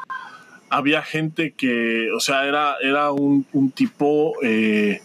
[0.70, 5.00] había gente que, o sea, era, era un, un tipo eh,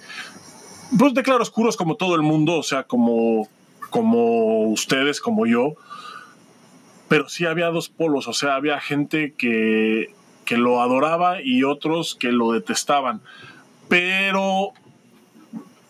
[0.97, 3.47] pues de claroscuros como todo el mundo, o sea, como,
[3.89, 5.73] como ustedes, como yo.
[7.07, 10.13] Pero sí había dos polos, o sea, había gente que,
[10.45, 13.21] que lo adoraba y otros que lo detestaban.
[13.87, 14.73] Pero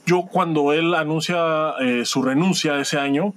[0.05, 3.33] yo cuando él anuncia eh, su renuncia ese año,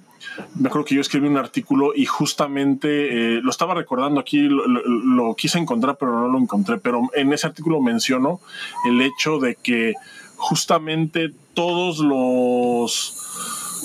[0.54, 4.66] me acuerdo que yo escribí un artículo y justamente eh, lo estaba recordando aquí, lo,
[4.66, 8.40] lo, quise encontrar, pero no lo encontré, pero en ese artículo menciono
[8.86, 9.94] el hecho de que
[10.36, 13.18] justamente todos los...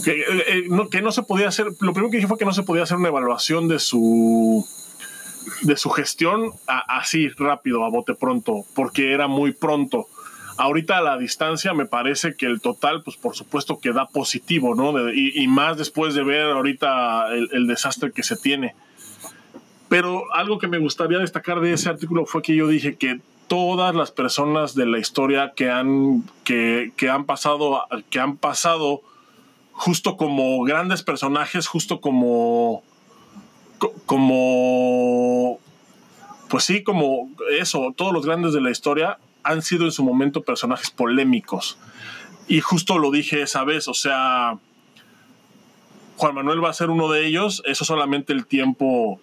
[0.04, 2.46] Que, eh, eh, no, que no se podía hacer, lo primero que dije fue que
[2.46, 4.66] no se podía hacer una evaluación de su
[5.62, 10.08] de su gestión así rápido, a bote pronto, porque era muy pronto.
[10.58, 14.74] Ahorita a la distancia me parece que el total, pues por supuesto que da positivo,
[14.74, 15.12] ¿no?
[15.14, 18.76] y, más después de ver ahorita el, desastre que se tiene.
[19.88, 23.96] Pero algo que me gustaría destacar de ese artículo fue que yo dije que todas
[23.96, 29.02] las personas de la historia que han, que, han pasado, que han pasado
[29.72, 32.84] justo como grandes personajes, justo como,
[34.06, 35.60] como,
[36.50, 40.42] pues sí, como eso, todos los grandes de la historia han sido en su momento
[40.42, 41.78] personajes polémicos.
[42.48, 44.58] Y justo lo dije esa vez, o sea,
[46.18, 49.22] Juan Manuel va a ser uno de ellos, eso solamente el tiempo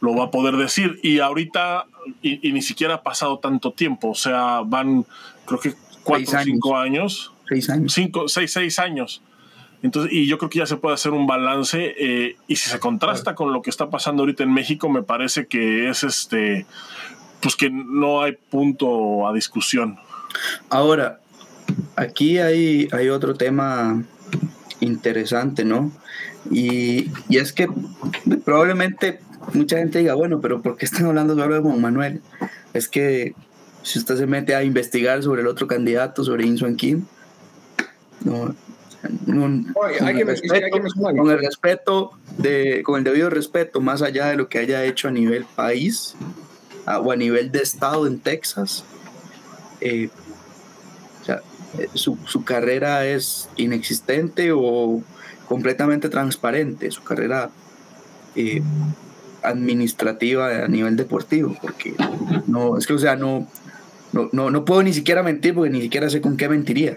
[0.00, 0.98] lo va a poder decir.
[1.02, 1.86] Y ahorita,
[2.22, 5.04] y, ni siquiera ha pasado tanto tiempo, o sea, van,
[5.46, 7.32] creo que cuatro o cinco años.
[7.48, 7.92] Seis años.
[7.92, 9.22] Cinco, seis, seis años.
[9.82, 11.94] Entonces, y yo creo que ya se puede hacer un balance.
[11.98, 15.46] Eh, y si se contrasta con lo que está pasando ahorita en México, me parece
[15.46, 16.66] que es este,
[17.40, 19.98] pues que no hay punto a discusión.
[20.68, 21.20] Ahora,
[21.96, 24.02] aquí hay, hay otro tema
[24.80, 25.92] interesante, ¿no?
[26.50, 27.68] Y, y, es que
[28.44, 29.20] probablemente
[29.54, 32.20] mucha gente diga, bueno, pero ¿por qué están hablando solo de Juan Manuel?
[32.72, 33.34] Es que
[33.82, 37.04] si usted se mete a investigar sobre el otro candidato, sobre Insuan Kim,
[38.24, 38.54] no,
[39.26, 39.74] con,
[41.30, 45.10] el respeto, de, con el debido respeto, más allá de lo que haya hecho a
[45.10, 46.14] nivel país
[46.86, 48.84] o a nivel de estado en Texas,
[49.80, 50.10] eh,
[51.78, 55.02] eh, su, su, carrera es inexistente o
[55.48, 57.50] completamente transparente, su carrera
[58.34, 58.62] eh,
[59.42, 61.94] administrativa a nivel deportivo, porque
[62.46, 63.46] no, es que, o sea, no,
[64.12, 66.96] no, no, no puedo ni siquiera mentir porque ni siquiera sé con qué mentiría.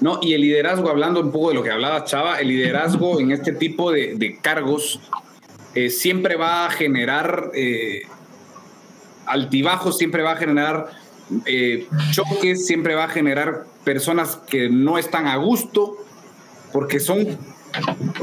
[0.00, 3.32] No, y el liderazgo, hablando un poco de lo que hablaba Chava, el liderazgo en
[3.32, 5.00] este tipo de, cargos
[5.74, 8.02] eh, siempre va a generar eh,
[9.26, 10.90] altibajos, siempre va a generar
[11.44, 15.96] eh, choques, siempre va a generar personas que no están a gusto,
[16.72, 17.38] porque son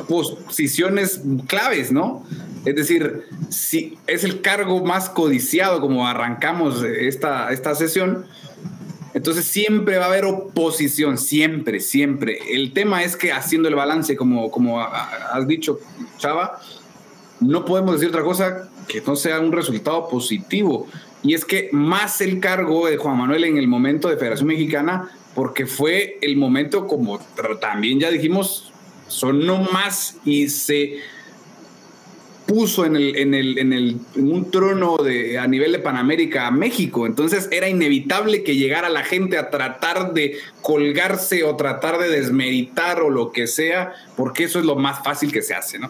[0.07, 2.25] posiciones claves, ¿no?
[2.65, 8.25] Es decir, si es el cargo más codiciado, como arrancamos esta, esta sesión,
[9.13, 12.39] entonces siempre va a haber oposición, siempre, siempre.
[12.49, 15.79] El tema es que haciendo el balance, como, como has dicho,
[16.17, 16.59] Chava,
[17.39, 20.87] no podemos decir otra cosa que no sea un resultado positivo.
[21.21, 25.09] Y es que más el cargo de Juan Manuel en el momento de Federación Mexicana,
[25.35, 27.19] porque fue el momento, como
[27.61, 28.72] también ya dijimos,
[29.07, 30.99] sonó más y se
[32.45, 36.51] puso en, el, en, el, en, el, un trono de, a nivel de Panamérica a
[36.51, 37.05] México.
[37.05, 43.01] Entonces era inevitable que llegara la gente a tratar de colgarse o tratar de desmeritar
[43.01, 45.89] o lo que sea, porque eso es lo más fácil que se hace, ¿no?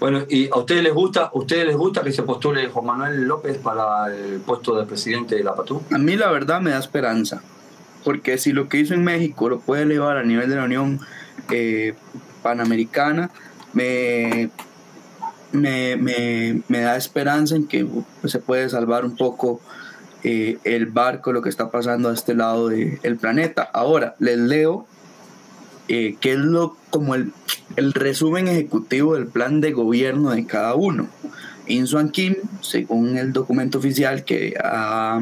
[0.00, 3.22] Bueno, ¿y a ustedes les gusta, a ustedes les gusta que se postule Juan Manuel
[3.22, 5.82] López para el puesto de presidente de la PATU?
[5.90, 7.42] A mí la verdad me da esperanza,
[8.04, 11.00] porque si lo que hizo en México lo puede elevar a nivel de la Unión
[11.50, 11.94] eh,
[12.42, 13.30] Panamericana,
[13.72, 14.50] me
[15.52, 17.86] me, me, me da esperanza en que
[18.20, 19.60] pues, se puede salvar un poco
[20.24, 23.62] eh, el barco, lo que está pasando a este lado del planeta.
[23.72, 24.86] Ahora, les leo
[25.88, 27.32] eh, qué es lo como el,
[27.76, 31.08] el, resumen ejecutivo del plan de gobierno de cada uno.
[31.66, 35.20] Insuan Kim, según el documento oficial que ha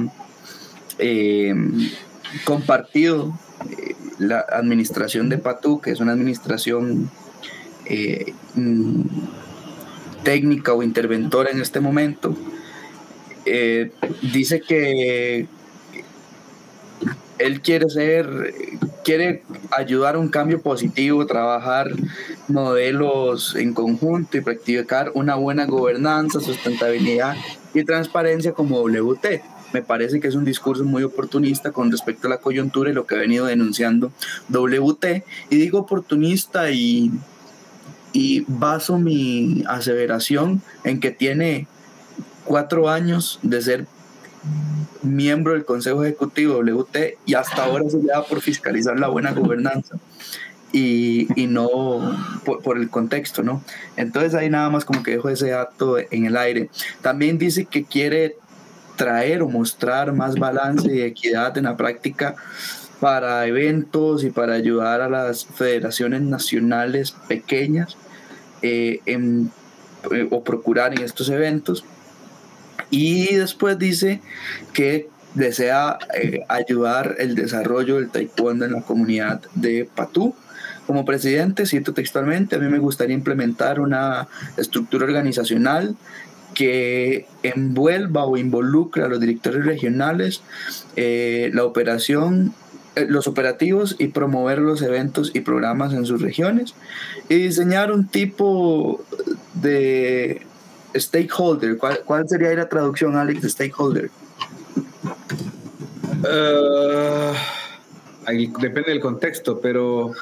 [0.98, 1.54] eh,
[2.44, 3.36] compartido
[4.18, 7.10] la administración de Patu, que es una administración
[8.54, 9.02] mm,
[10.22, 12.36] técnica o interventora en este momento,
[13.44, 15.46] eh, dice que
[17.38, 18.54] él quiere ser,
[19.04, 21.90] quiere ayudar a un cambio positivo, trabajar
[22.48, 27.36] modelos en conjunto y practicar una buena gobernanza, sustentabilidad
[27.74, 29.42] y transparencia como WT.
[29.72, 33.06] Me parece que es un discurso muy oportunista con respecto a la coyuntura y lo
[33.06, 34.12] que ha venido denunciando
[34.48, 35.24] WT.
[35.50, 37.10] Y digo oportunista y
[38.16, 41.66] y baso mi aseveración en que tiene
[42.46, 43.86] cuatro años de ser
[45.02, 49.98] miembro del Consejo Ejecutivo WT y hasta ahora se lleva por fiscalizar la buena gobernanza
[50.72, 51.68] y, y no
[52.46, 53.62] por, por, el contexto, ¿no?
[53.98, 56.70] Entonces ahí nada más como que dejo ese dato en el aire.
[57.02, 58.36] También dice que quiere
[58.96, 62.34] traer o mostrar más balance y equidad en la práctica
[63.00, 67.96] para eventos y para ayudar a las federaciones nacionales pequeñas
[68.62, 69.50] eh, en,
[70.10, 71.84] eh, o procurar en estos eventos.
[72.90, 74.20] Y después dice
[74.72, 80.34] que desea eh, ayudar el desarrollo del taekwondo en la comunidad de Patú.
[80.86, 85.96] Como presidente, cito textualmente, a mí me gustaría implementar una estructura organizacional
[86.56, 90.42] que envuelva o involucre a los directores regionales,
[90.96, 92.54] la operación
[92.96, 96.74] eh, los operativos y promover los eventos y programas en sus regiones
[97.28, 99.04] y diseñar un tipo
[99.52, 100.40] de
[100.96, 101.76] stakeholder.
[101.76, 104.10] ¿Cuál, ¿Cuál, sería la traducción, Alex, de stakeholder?
[106.22, 107.34] Uh,
[108.24, 110.12] ahí depende del contexto, pero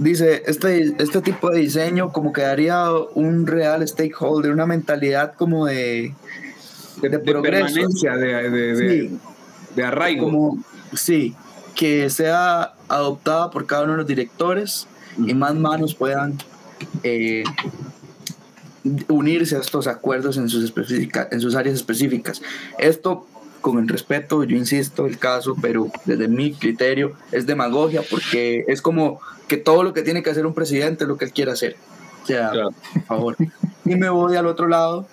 [0.00, 5.66] dice, este, este tipo de diseño como que daría un real stakeholder, una mentalidad como
[5.66, 6.14] de,
[7.02, 9.10] de, de, permanencia, de,
[9.76, 10.24] de, arraigo.
[10.24, 11.36] Como, sí,
[11.74, 14.86] que sea adoptada por cada uno de los directores
[15.18, 16.38] y más manos puedan
[17.02, 17.44] eh,
[19.08, 20.72] unirse a estos acuerdos en sus,
[21.30, 22.40] en sus áreas específicas.
[22.78, 23.26] Esto
[23.60, 28.82] con el respeto, yo insisto, el caso, pero desde mi criterio es demagogia porque es
[28.82, 31.52] como que todo lo que tiene que hacer un presidente es lo que él quiere
[31.52, 31.76] hacer.
[32.22, 33.36] O sea, por favor.
[33.84, 35.06] Y me voy al otro lado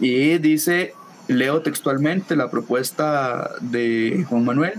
[0.00, 0.94] y dice,
[1.28, 4.74] leo textualmente la propuesta de Juan Manuel.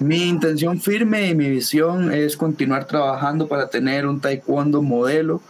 [0.00, 5.40] Mi intención firme y mi visión es continuar trabajando para tener un taekwondo modelo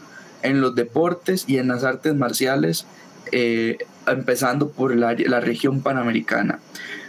[0.43, 2.87] en los deportes y en las artes marciales
[3.31, 6.61] eh, empezando por la, la región panamericana.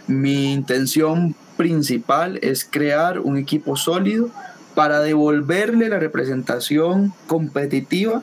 [0.06, 4.30] Mi intención principal es crear un equipo sólido
[4.74, 8.22] para devolverle la representación competitiva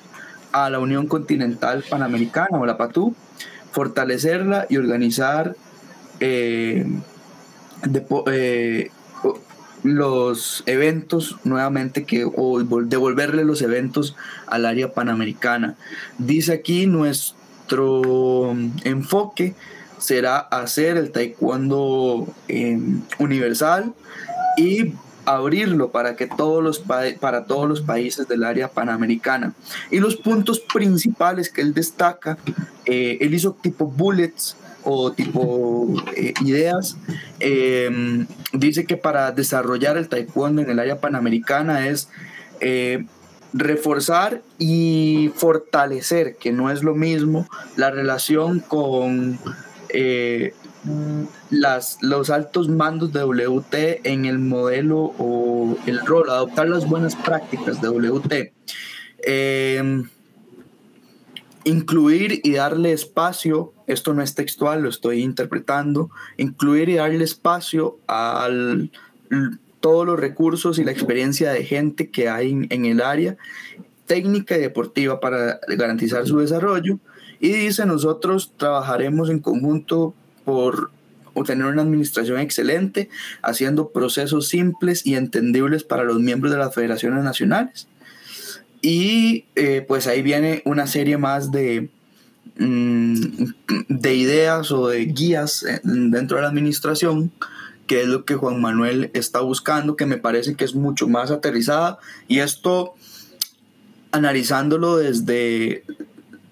[0.52, 3.16] a la Unión Continental Panamericana o la PATU,
[3.72, 5.56] fortalecerla y organizar
[6.20, 6.86] eh,
[8.28, 8.92] eh,
[9.84, 15.76] los eventos nuevamente que o devolverle los eventos al área panamericana.
[16.18, 17.41] Dice aquí nuestro
[17.72, 19.56] nuestro enfoque
[19.98, 22.78] será hacer el taekwondo eh,
[23.20, 23.94] universal
[24.58, 24.94] y
[25.26, 26.80] abrirlo para que todos los
[27.20, 29.54] para todos los países del área panamericana.
[29.92, 32.38] Y los puntos principales que él destaca
[32.86, 36.98] eh, él hizo tipo bullets o tipo eh, ideas
[38.54, 42.10] dice que para desarrollar el taekwondo en el área panamericana es
[43.54, 49.40] reforzar y fortalecer, que no es lo mismo, la relación con
[49.90, 50.54] eh,
[51.50, 57.16] las, los altos mandos de WT en el modelo o el rol, adoptar las buenas
[57.16, 58.54] prácticas de WT.
[59.24, 60.10] Em,
[61.64, 68.00] incluir y darle espacio, esto no es textual, lo estoy interpretando, incluir y darle espacio
[68.08, 68.92] al
[69.82, 73.36] todos los recursos y la experiencia de gente que hay en, el área
[74.06, 77.00] técnica y deportiva para garantizar su desarrollo.
[77.40, 80.14] Y dice, nosotros trabajaremos en conjunto
[80.46, 80.92] por
[81.34, 83.10] obtener una administración excelente,
[83.42, 87.88] haciendo procesos simples y entendibles para los miembros de las federaciones nacionales.
[88.82, 91.90] Y eh, pues ahí viene una serie más de,
[92.58, 93.14] mm,
[93.88, 97.32] de ideas o de guías eh, dentro de la administración
[97.92, 101.30] que es lo que Juan Manuel está buscando, que me parece que es mucho más
[101.30, 102.00] aterrizada.
[102.30, 102.94] Y esto,
[104.14, 105.84] analizándolo desde,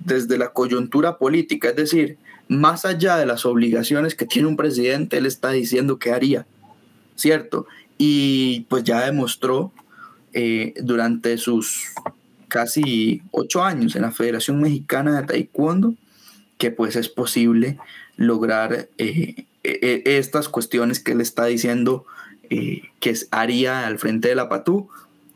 [0.03, 2.17] desde la coyuntura política, es decir,
[2.49, 6.45] más allá de las obligaciones que tiene un presidente, él está diciendo que haría,
[7.15, 7.67] ¿cierto?
[7.97, 9.71] Y pues ya demostró
[10.33, 11.85] eh, durante sus
[12.49, 15.95] casi ocho años en la Federación Mexicana de Taekwondo
[16.57, 17.77] que pues es posible
[18.19, 22.05] lograr eh, e, e, estas cuestiones que él está diciendo
[22.49, 24.89] eh, que haría al frente de la PATU.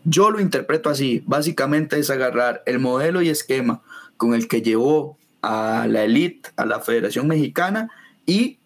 [0.04, 3.82] Yo lo interpreto así, básicamente es agarrar el modelo y esquema
[4.18, 7.90] con el que llevó a la elite, a la Federación Mexicana
[8.26, 8.58] y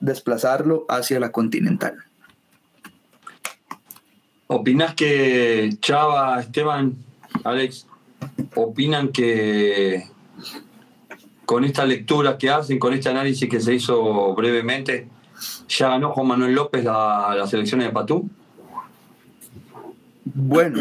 [0.00, 1.96] desplazarlo hacia la continental.
[4.46, 6.94] ¿Opinas que Chava, Esteban,
[7.44, 7.86] Alex,
[8.54, 10.08] opinan que
[11.46, 15.08] con esta lectura que hacen, con este análisis que se hizo brevemente,
[15.68, 18.28] ¿ya ganó Juan Manuel López la, las elecciones de Patú?
[20.24, 20.80] Bueno,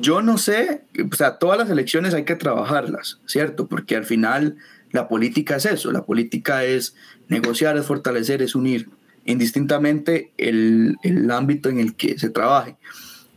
[0.00, 3.66] yo no sé, o sea, todas las elecciones hay que trabajarlas, ¿cierto?
[3.66, 4.56] Porque al final
[4.92, 6.94] la política es eso, la política es
[7.28, 8.88] negociar, es fortalecer, es unir,
[9.24, 12.76] indistintamente el, el ámbito en el que se trabaje.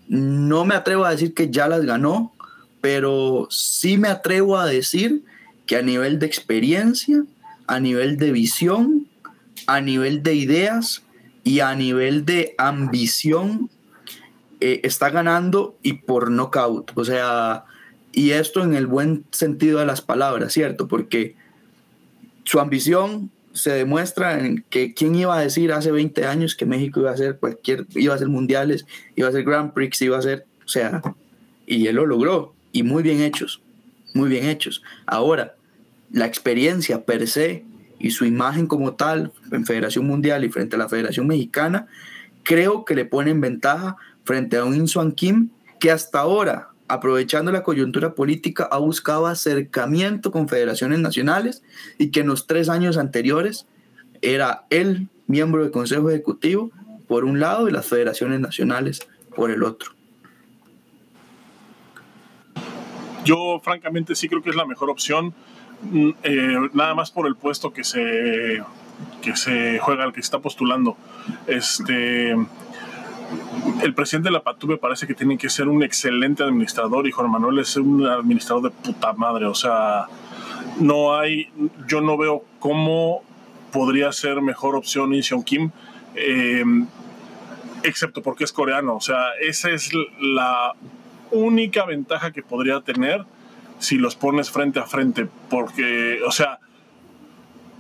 [0.08, 2.34] No me atrevo a decir que ya las ganó,
[2.82, 5.24] pero sí me atrevo a decir
[5.66, 7.24] que a nivel de experiencia,
[7.68, 9.08] a nivel de visión,
[9.68, 11.04] a nivel de ideas
[11.44, 13.70] y a nivel de ambición,
[14.62, 16.92] eh, está ganando y por knockout.
[16.96, 17.66] O sea,
[18.12, 20.88] y esto en el buen sentido de las palabras, ¿cierto?
[20.88, 21.36] Porque
[22.44, 27.00] su ambición se demuestra en que quién iba a decir hace 20 años que México
[27.00, 28.86] iba a ser cualquier, iba a ser mundiales,
[29.16, 31.02] iba a ser Grand Prix, iba a ser, o sea,
[31.66, 33.62] y él lo logró, y muy bien hechos
[34.16, 34.82] muy bien hechos.
[35.06, 35.56] Ahora,
[36.12, 37.66] la experiencia per se
[38.00, 41.88] y su imagen como tal en Federación Mundial y frente a la Federación Mexicana,
[42.44, 45.50] creo que le pone en ventaja frente a un Insuan Kim
[45.80, 51.62] que hasta ahora, aprovechando la coyuntura política, ha buscado acercamiento con federaciones nacionales
[51.98, 53.68] y que en los tres años anteriores
[54.22, 56.72] era él miembro del Consejo Ejecutivo
[57.08, 59.02] por un lado y las federaciones nacionales
[59.36, 59.95] por el otro.
[63.26, 65.34] Yo francamente sí creo que es la mejor opción,
[65.82, 68.64] mm, eh, nada más por el puesto que se,
[69.22, 70.96] que se juega, el que se está postulando.
[71.48, 72.36] Este,
[73.82, 77.12] el presidente de la PATU me parece que tiene que ser un excelente administrador y
[77.12, 79.46] Juan Manuel es un administrador de puta madre.
[79.46, 80.08] O sea,
[80.80, 81.50] no hay,
[81.88, 83.24] yo no veo cómo
[83.72, 85.72] podría ser mejor opción In Kim,
[86.16, 86.88] em,
[87.84, 88.96] excepto porque es coreano.
[88.96, 90.74] O sea, esa es la
[91.32, 93.26] única ventaja que podría tener
[93.80, 95.28] si los pones frente a frente.
[95.50, 96.60] Porque, o sea,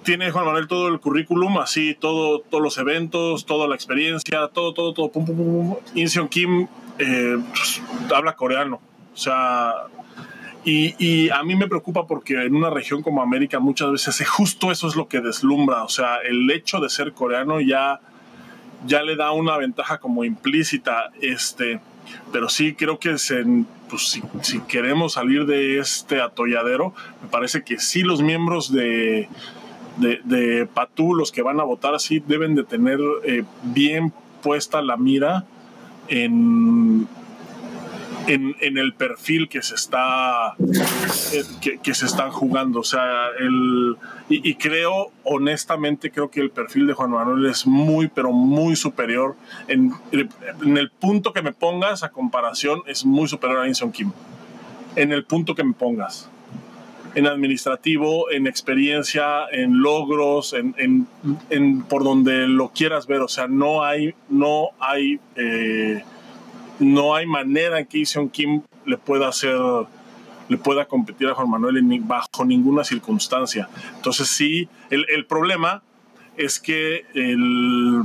[0.03, 4.73] tiene Juan Manuel todo el currículum, así, todo, todos los eventos, toda la experiencia, todo,
[4.73, 5.11] todo, todo.
[5.11, 5.75] Pum, pum,
[6.29, 6.67] Kim
[6.99, 7.81] eh, pues,
[8.13, 8.79] habla coreano.
[9.13, 9.73] O sea,
[10.63, 14.71] y, y, a mí me preocupa porque en una región como América muchas veces justo
[14.71, 15.83] eso es lo que deslumbra.
[15.83, 17.99] O sea, el hecho de ser coreano ya,
[18.85, 21.11] ya le da una ventaja como implícita.
[21.21, 21.79] Este,
[22.31, 23.43] pero sí creo que se,
[23.89, 29.27] pues, si, si, queremos salir de este atolladero, me parece que sí los miembros de,
[29.97, 34.81] de, de Patú, los que van a votar así, deben de tener eh, bien puesta
[34.81, 35.45] la mira
[36.07, 37.07] en,
[38.27, 40.55] en, en, el perfil que se está
[41.33, 42.81] eh, que, que, se están jugando.
[42.81, 43.97] O sea, el,
[44.27, 49.35] y, creo, honestamente, creo que el perfil de Juan Manuel es muy, pero muy superior.
[49.67, 54.11] En, en el punto que me pongas a comparación, es muy superior a Inson Kim.
[54.95, 56.29] En el punto que me pongas
[57.15, 61.07] en administrativo, en experiencia, en logros, en, en,
[61.49, 63.21] en, por donde lo quieras ver.
[63.21, 66.03] O sea, no hay, no hay, eh,
[66.79, 69.57] no hay manera en que Ision Kim le pueda hacer,
[70.47, 73.69] le pueda competir a Juan Manuel bajo ninguna circunstancia.
[73.95, 75.81] Entonces sí, el, el problema
[76.37, 78.03] es que el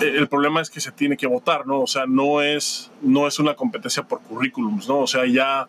[0.00, 1.80] el problema es que se tiene que votar, ¿no?
[1.80, 5.00] O sea, no es, no es una competencia por currículums, ¿no?
[5.00, 5.68] O sea, ya,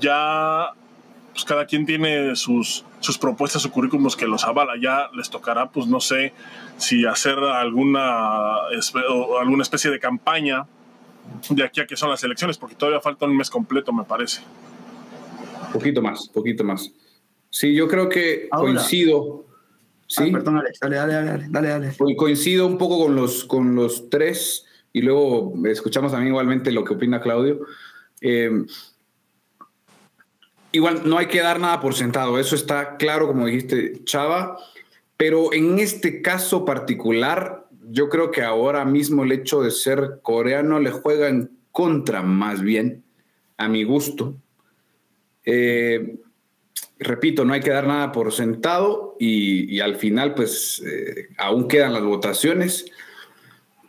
[0.00, 0.70] ya
[1.32, 4.74] pues cada quien tiene sus, sus propuestas, sus currículums que los avala.
[4.80, 6.32] Ya les tocará, pues no sé,
[6.78, 8.56] si hacer alguna,
[9.40, 10.66] alguna especie de campaña
[11.50, 14.42] de aquí a que son las elecciones, porque todavía falta un mes completo, me parece.
[15.72, 16.92] Poquito más, poquito más.
[17.50, 18.72] Sí, yo creo que Ahora.
[18.72, 19.46] coincido.
[20.06, 21.96] Sí, ah, perdón, Alex, dale, dale, dale, dale, dale.
[22.16, 26.94] Coincido un poco con los, con los tres y luego escuchamos también igualmente lo que
[26.94, 27.60] opina Claudio.
[28.20, 28.64] Eh,
[30.72, 34.58] igual no hay que dar nada por sentado, eso está claro, como dijiste, Chava,
[35.16, 40.80] pero en este caso particular, yo creo que ahora mismo el hecho de ser coreano
[40.80, 43.04] le juega en contra más bien,
[43.56, 44.34] a mi gusto.
[45.44, 46.16] Eh,
[46.98, 51.92] repito, no hay que dar nada por sentado y, al final pues eh, aún quedan
[51.92, 52.86] las votaciones.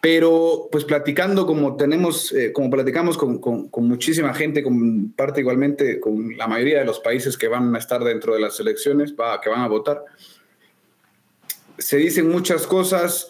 [0.02, 5.42] Pero pues platicando como tenemos, eh, como platicamos con, con, con, muchísima gente, con parte
[5.42, 9.16] igualmente con la mayoría de los países que van a estar dentro de las elecciones,
[9.20, 10.04] va, que van a votar,
[11.78, 13.30] se dicen muchas cosas,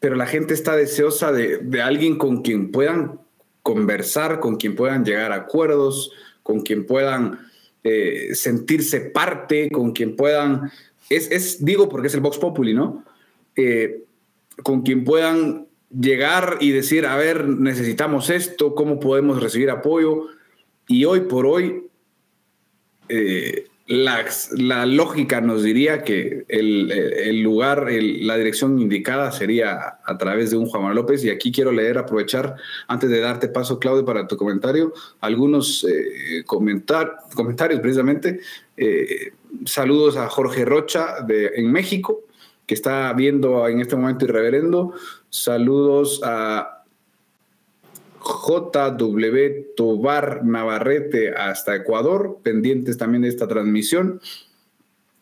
[0.00, 3.20] pero la gente está deseosa de, de alguien con quien puedan
[3.62, 7.40] conversar, con quien puedan llegar a acuerdos, con quien puedan
[7.82, 10.70] eh, sentirse parte, con quien puedan,
[11.08, 13.04] es, es, digo porque es el Vox Populi, ¿no?
[13.54, 14.04] Eh,
[14.62, 20.26] con quien puedan llegar y decir, a ver, necesitamos esto, cómo podemos recibir apoyo.
[20.88, 21.88] Y hoy por hoy,
[23.08, 24.24] eh, la,
[24.56, 30.56] la, lógica nos diría que el, el lugar, la dirección indicada sería a través de
[30.56, 31.24] un Juan Manuel López.
[31.24, 32.56] Y aquí quiero leer, aprovechar,
[32.88, 38.40] antes de darte paso, Claudio, para tu comentario, algunos eh, comentar, comentarios precisamente.
[38.76, 39.32] Eh,
[39.64, 42.24] saludos a Jorge Rocha de, en México,
[42.66, 44.94] que está viendo en este momento Irreverendo.
[45.30, 46.75] Saludos a
[48.26, 54.20] JW Tobar Navarrete hasta Ecuador, pendientes también de esta transmisión.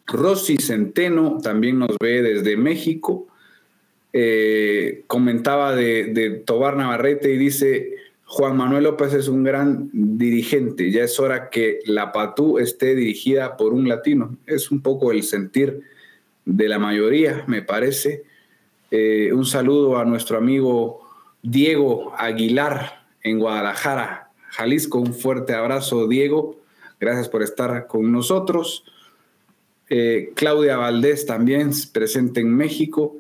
[0.07, 3.27] Rosy Centeno también nos ve desde México.
[4.13, 7.95] Eh, comentaba de, de, Tobar Navarrete y dice,
[8.25, 13.57] Juan Manuel López es un gran dirigente, ya es hora que la PATU esté dirigida
[13.57, 14.37] por un latino.
[14.47, 15.83] Es un poco el sentir
[16.45, 18.25] de la mayoría, me parece.
[18.91, 21.04] Eh, un saludo a nuestro amigo
[21.45, 24.99] Diego Aguilar en Guadalajara, Jalisco.
[24.99, 26.57] Un fuerte abrazo, Diego.
[26.99, 28.85] Gracias por estar con nosotros.
[29.91, 33.17] Eh, Claudia Valdés también presente en México.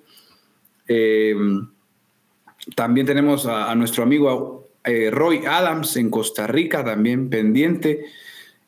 [0.88, 1.36] Eh,
[2.74, 8.04] también tenemos a, nuestro amigo Eh, Roy Adams en Costa Rica, también pendiente.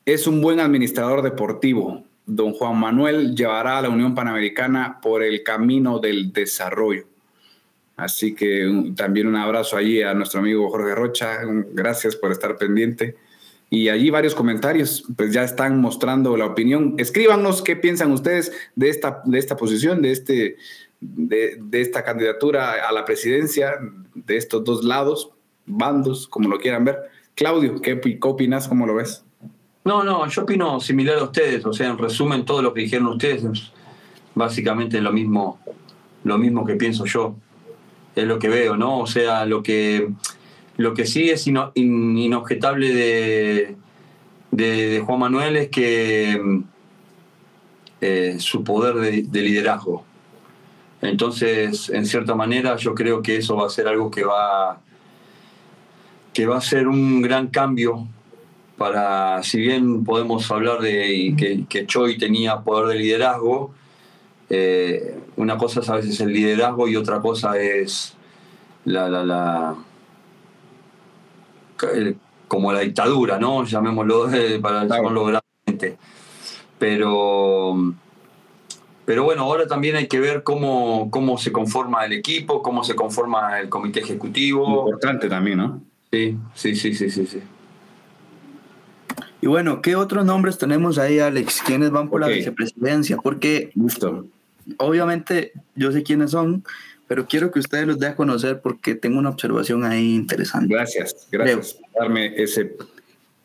[0.06, 2.04] Es un buen administrador deportivo.
[2.24, 7.04] Don Juan Manuel llevará a la Unión Panamericana por el camino del desarrollo.
[7.96, 11.38] Así que también un abrazo allí a nuestro amigo Jorge Rocha.
[11.72, 13.16] Gracias por estar pendiente.
[13.68, 16.94] Y allí varios comentarios, pues ya están mostrando la opinión.
[16.98, 20.56] Escríbanos qué piensan ustedes de esta, de esta posición, de, este,
[21.00, 23.78] de, esta candidatura a la presidencia,
[24.14, 25.30] de estos dos lados,
[25.64, 26.98] bandos, como lo quieran ver.
[27.34, 28.68] Claudio, ¿qué, opinas?
[28.68, 29.24] ¿Cómo lo ves?
[29.84, 31.64] No, no, yo opino similar a ustedes.
[31.66, 33.72] O sea, en resumen, todo lo que dijeron ustedes es
[34.34, 35.58] básicamente lo mismo,
[36.24, 37.34] lo mismo que pienso yo.
[38.16, 38.98] Es lo que veo, ¿no?
[38.98, 40.08] O sea, lo que
[40.76, 43.76] lo que sí es inobjetable de,
[44.50, 46.62] de, Juan Manuel es que
[48.00, 50.04] eh, su poder de, liderazgo.
[51.00, 54.80] Entonces, en cierta manera, yo creo que eso va a ser algo que va,
[56.34, 58.06] que va a ser un gran cambio
[58.76, 63.74] para, si bien podemos hablar de que, que Choi tenía poder de liderazgo,
[64.48, 68.14] eh, una cosa es a veces el liderazgo y otra cosa es
[68.84, 69.76] la, la, la
[72.48, 73.64] como la dictadura, ¿no?
[73.64, 75.98] Llamémoslo eh, para llamarlo grandemente.
[76.78, 77.94] Pero,
[79.04, 82.94] pero bueno, ahora también hay que ver cómo, cómo se conforma el equipo, cómo se
[82.94, 84.86] conforma el comité ejecutivo.
[84.86, 85.82] Importante también, ¿no?
[86.12, 87.26] Sí, sí, sí, sí, sí.
[87.26, 87.40] sí.
[89.46, 91.62] Y bueno, ¿qué otros nombres tenemos ahí, Alex?
[91.64, 93.16] ¿Quiénes van por la vicepresidencia?
[93.18, 94.26] Porque Justo.
[94.78, 96.64] obviamente yo sé quiénes son,
[97.06, 100.74] pero quiero que ustedes los den a conocer porque tengo una observación ahí interesante.
[100.74, 102.76] Gracias, gracias por darme ese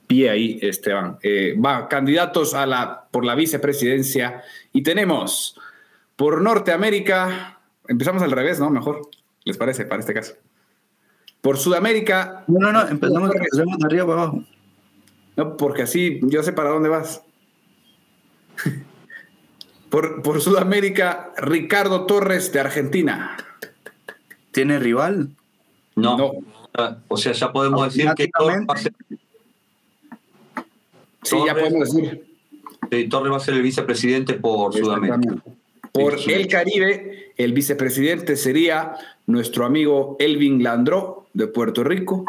[0.07, 1.19] pie ahí, Esteban.
[1.21, 4.41] Eh, va, candidatos a la, por la vicepresidencia
[4.73, 5.55] y tenemos
[6.15, 8.71] por Norteamérica, empezamos al revés, ¿no?
[8.71, 9.07] Mejor,
[9.43, 10.33] ¿les parece para este caso?
[11.41, 12.43] Por Sudamérica.
[12.47, 14.43] No, no, no, empezamos, empezamos de arriba para abajo.
[15.35, 17.23] No, porque así yo sé para dónde vas.
[19.89, 23.37] Por, por Sudamérica, Ricardo Torres de Argentina.
[24.51, 25.29] ¿Tiene rival?
[25.95, 26.31] No.
[26.73, 28.93] Ah, o sea, ya podemos decir que Torres va a ser.
[31.23, 32.25] Sí, ya podemos decir.
[33.09, 35.19] Torres va a ser el vicepresidente por Sudamérica.
[35.91, 38.93] Por el Caribe, el vicepresidente sería
[39.27, 42.23] nuestro amigo Elvin Landró de Puerto Rico.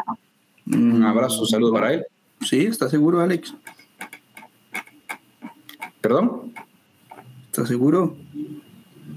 [0.67, 2.05] Un abrazo, un saludo para él.
[2.45, 3.53] Sí, ¿está seguro, Alex?
[6.01, 6.53] ¿Perdón?
[7.45, 8.15] ¿Está seguro?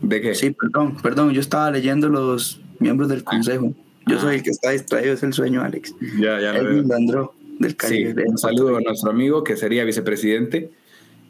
[0.03, 0.35] ¿De qué?
[0.35, 3.72] Sí, perdón, perdón, yo estaba leyendo los miembros del consejo.
[4.07, 5.95] Yo soy el que está distraído, es el sueño, Alex.
[6.18, 7.35] Ya, ya lo veo.
[7.59, 8.24] del Caribe.
[8.29, 10.70] un saludo a nuestro amigo que sería vicepresidente.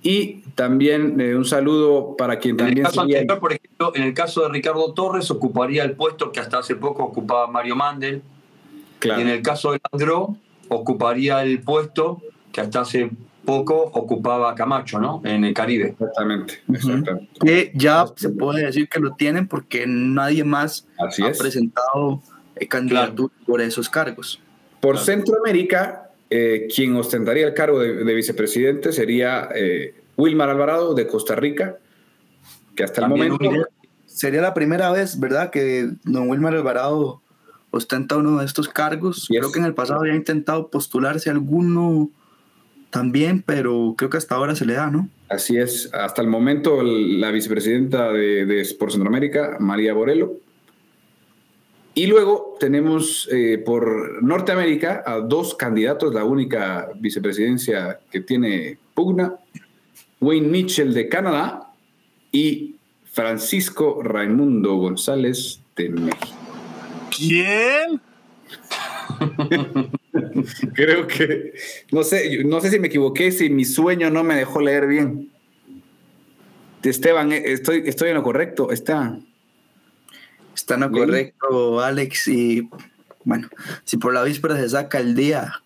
[0.03, 2.78] Y también eh, un saludo para quien también.
[2.78, 6.40] El, caso anterior, por ejemplo, en el caso de Ricardo Torres, ocuparía el puesto que
[6.40, 8.22] hasta hace poco ocupaba Mario Mandel.
[8.99, 9.20] Claro.
[9.20, 10.36] Y en el caso de Landro,
[10.68, 13.10] ocuparía el puesto que hasta hace
[13.46, 15.22] poco ocupaba Camacho, ¿no?
[15.24, 15.90] En el Caribe.
[15.98, 16.60] Exactamente,
[17.40, 21.08] Que ya se puede decir que lo tienen porque nadie más ha
[21.38, 22.20] presentado
[22.56, 24.40] eh, candidatura por esos cargos.
[24.80, 31.34] Por Centroamérica, eh, quien ostentaría el cargo de, vicepresidente sería eh, Wilmar Alvarado de Costa
[31.34, 31.78] Rica,
[32.74, 33.38] que hasta el momento...
[34.06, 37.20] Sería la primera vez, ¿verdad?, que don Wilmar Alvarado
[37.76, 39.26] ostenta uno de estos cargos.
[39.28, 42.10] Creo que en el pasado había intentado postularse alguno
[42.90, 45.08] también, pero creo que hasta ahora se le da, ¿no?
[45.28, 45.90] Así es.
[45.92, 50.34] Hasta el momento, la vicepresidenta de, de por Centroamérica, María Borelo.
[51.94, 59.36] Y luego tenemos eh, por Norteamérica a dos candidatos, la única vicepresidencia que tiene pugna,
[60.20, 61.72] Wayne Mitchell de Canadá
[62.32, 66.45] y Francisco Raimundo González de México.
[67.16, 68.00] ¿Quién?
[70.74, 71.52] Creo que,
[71.90, 75.30] no sé, no sé si me equivoqué, si mi sueño no me dejó leer bien.
[76.82, 79.18] Esteban, eh, estoy, estoy en lo correcto, está.
[80.54, 82.68] Está en lo correcto, Alex, y
[83.24, 83.48] bueno,
[83.84, 85.62] si por la víspera se saca el día,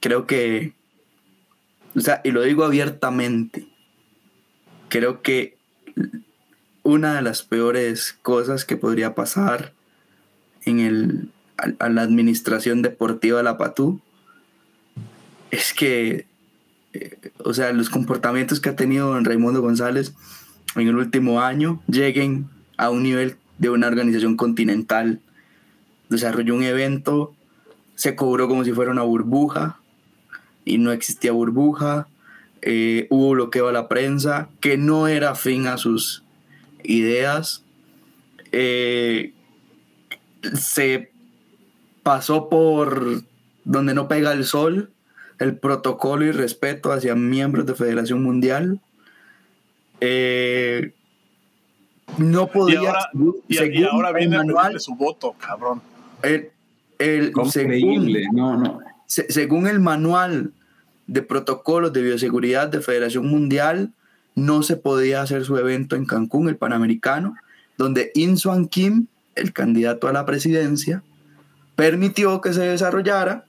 [0.00, 0.72] creo que,
[1.94, 3.68] o sea, y lo digo abiertamente,
[4.88, 5.58] creo que
[6.86, 9.72] una de las peores cosas que podría pasar
[10.64, 14.00] en el a, la administración deportiva de la Patú
[15.50, 16.26] es que,
[16.92, 20.14] eh, o sea, los comportamientos que ha tenido Raimundo González
[20.76, 25.20] en el último año lleguen a un nivel de una organización continental.
[26.08, 27.34] Desarrolló un evento,
[27.94, 29.80] se cobró como si fuera una burbuja
[30.64, 32.06] y no existía burbuja.
[32.62, 36.25] Eh, hubo bloqueo a la prensa que no era fin a sus
[36.86, 37.62] ideas.
[38.52, 39.32] Eh,
[40.54, 41.10] se
[42.02, 43.22] pasó por
[43.64, 44.90] donde no pega el sol,
[45.38, 48.80] el protocolo y respeto hacia miembros de Federación Mundial.
[50.00, 50.92] Eh,
[52.18, 52.94] no podía.
[53.48, 55.82] Y ahora, viene a su voto, cabrón.
[56.22, 56.50] El,
[56.98, 57.32] el,
[58.32, 58.78] no, no.
[59.06, 60.52] según el manual
[61.06, 63.92] de protocolos de bioseguridad de Federación Mundial,
[64.36, 67.34] no se podía hacer su evento en Cancún, el Panamericano,
[67.76, 68.36] donde In
[68.68, 71.02] Kim, el candidato a la presidencia,
[71.74, 73.46] permitió que se desarrollara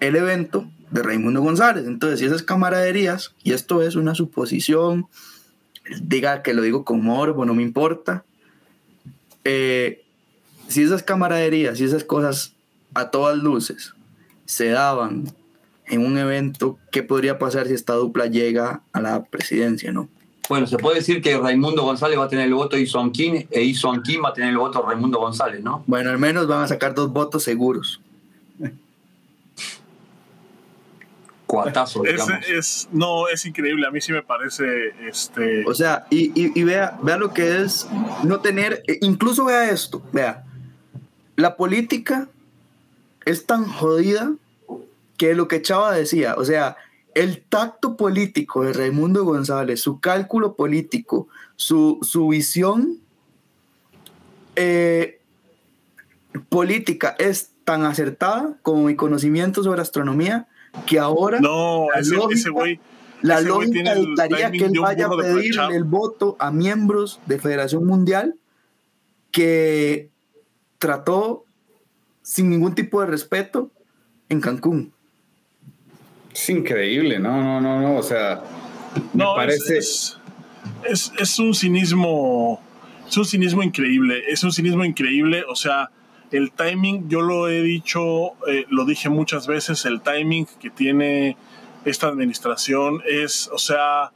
[0.00, 1.86] el evento de Raimundo González.
[1.86, 5.06] Entonces, si esas camaraderías, y esto es una suposición,
[6.00, 8.24] diga que lo digo con morbo, no me importa,
[9.44, 10.02] eh,
[10.68, 12.54] si esas camaraderías y esas cosas
[12.94, 13.94] a todas luces
[14.46, 15.24] se daban
[15.88, 20.08] en un evento, ¿qué podría pasar si esta dupla llega a la presidencia, no?
[20.48, 23.46] Bueno, se puede decir que Raimundo González va a tener el voto de Ison Kim
[23.50, 25.82] e Ison Kim va a tener el voto de Raimundo González, ¿no?
[25.86, 28.00] Bueno, al menos van a sacar dos votos seguros.
[31.46, 32.48] Cuatazo, digamos.
[32.48, 34.94] Es, no, es increíble, a mí sí me parece...
[35.08, 35.64] Este...
[35.66, 37.88] O sea, y, y, vea, vea lo que es
[38.24, 40.44] no tener, e incluso vea esto, vea,
[41.36, 42.28] la política
[43.24, 44.32] es tan jodida
[45.16, 46.76] que lo que Chava decía, o sea,
[47.14, 52.98] el tacto político de Raimundo González, su cálculo político, su, su visión
[54.54, 55.20] eh,
[56.48, 60.46] política es tan acertada como mi conocimiento sobre astronomía
[60.86, 62.50] que ahora no, la ese, lógica,
[63.22, 68.36] la lógica dictaría que él vaya a pedir el voto a miembros de Federación Mundial
[69.30, 70.10] que
[70.78, 71.44] trató
[72.22, 73.70] sin ningún tipo de respeto
[74.28, 74.92] en Cancún.
[76.36, 78.42] Es increíble, no, no, no, no, o sea,
[79.14, 79.78] me parece...
[79.78, 80.18] Es,
[80.84, 82.60] es, un cinismo,
[83.08, 85.90] es un cinismo increíble, es un cinismo increíble, o sea,
[86.32, 91.38] el timing, yo lo he dicho, eh, lo dije muchas veces, el timing que tiene
[91.86, 94.12] esta administración es, o sea,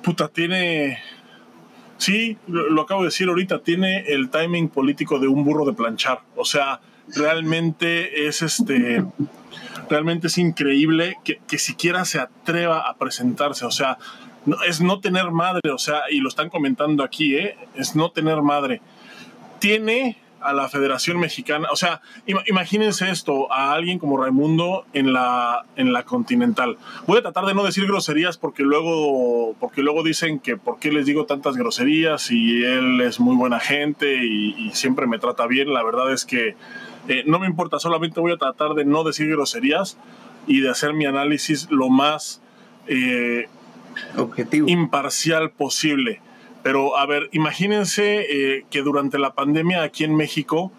[0.00, 1.00] puta, tiene,
[1.98, 5.72] sí, lo, lo, acabo de decir ahorita, tiene el timing político de un burro de
[5.72, 9.04] planchar, o sea, realmente es este
[9.88, 13.64] realmente es increíble que, que siquiera se atreva a presentarse.
[13.64, 13.98] O sea,
[14.46, 17.56] no, es no tener madre, o sea, y lo están comentando aquí, ¿eh?
[17.74, 18.80] es no tener madre.
[19.58, 25.64] Tiene a la Federación Mexicana, o sea, imagínense esto, a alguien como Raimundo en la,
[25.76, 26.76] en la Continental.
[27.06, 30.92] Voy a tratar de no decir groserías porque luego, porque luego dicen que por qué
[30.92, 35.46] les digo tantas groserías y él es muy buena gente y, y siempre me trata
[35.46, 35.72] bien.
[35.72, 36.56] La verdad es que
[37.08, 39.98] eh, no me importa, solamente voy a tratar de no decir groserías
[40.46, 42.40] y de hacer mi análisis lo más
[42.86, 43.48] eh,
[44.16, 46.20] objetivo, imparcial posible.
[46.62, 50.72] Pero a ver, imagínense eh, que durante la pandemia aquí en México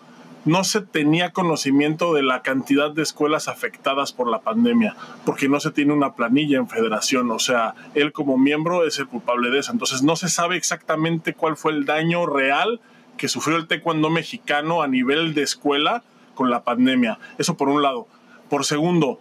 [0.46, 4.96] no se tenía conocimiento de la cantidad de escuelas afectadas por la pandemia,
[5.26, 9.08] porque no se tiene una planilla en federación, o sea, él como miembro es el
[9.08, 9.72] culpable de eso.
[9.72, 12.80] Entonces no se sabe exactamente cuál fue el daño real
[13.18, 16.04] que sufrió el taekwondo mexicano a nivel de escuela
[16.36, 17.18] con la pandemia.
[17.38, 18.08] Eso por un lado.
[18.50, 19.20] Por segundo,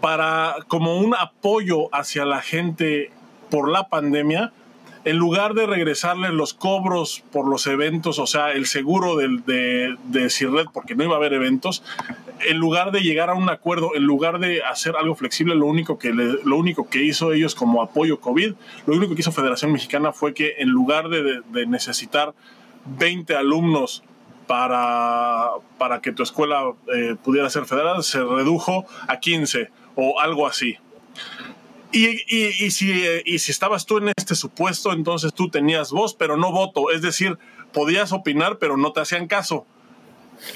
[0.00, 3.10] para como un apoyo hacia la gente
[3.50, 4.52] por la pandemia,
[5.04, 9.96] en lugar de regresarles los cobros por los eventos, o sea, el seguro de, de,
[10.04, 11.82] de CIRRED, porque no iba a haber eventos,
[12.46, 15.98] en lugar de llegar a un acuerdo, en lugar de hacer algo flexible, lo único
[15.98, 18.54] que, lo único que hizo ellos como apoyo COVID,
[18.86, 22.34] lo único que hizo Federación Mexicana fue que en lugar de necesitar
[22.86, 24.02] 20 alumnos
[24.46, 30.46] para, para que tu escuela eh, pudiera ser federal se redujo a 15 o algo
[30.46, 30.78] así.
[31.92, 36.14] Y, y, y, si, y si estabas tú en este supuesto, entonces tú tenías voz,
[36.14, 36.90] pero no voto.
[36.90, 37.38] Es decir,
[37.72, 39.64] podías opinar, pero no te hacían caso.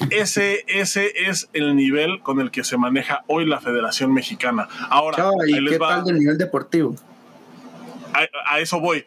[0.09, 4.67] Ese, ese es el nivel con el que se maneja hoy la Federación Mexicana.
[4.89, 6.95] Ahora, ¿y qué tal del nivel deportivo?
[8.45, 9.05] a eso voy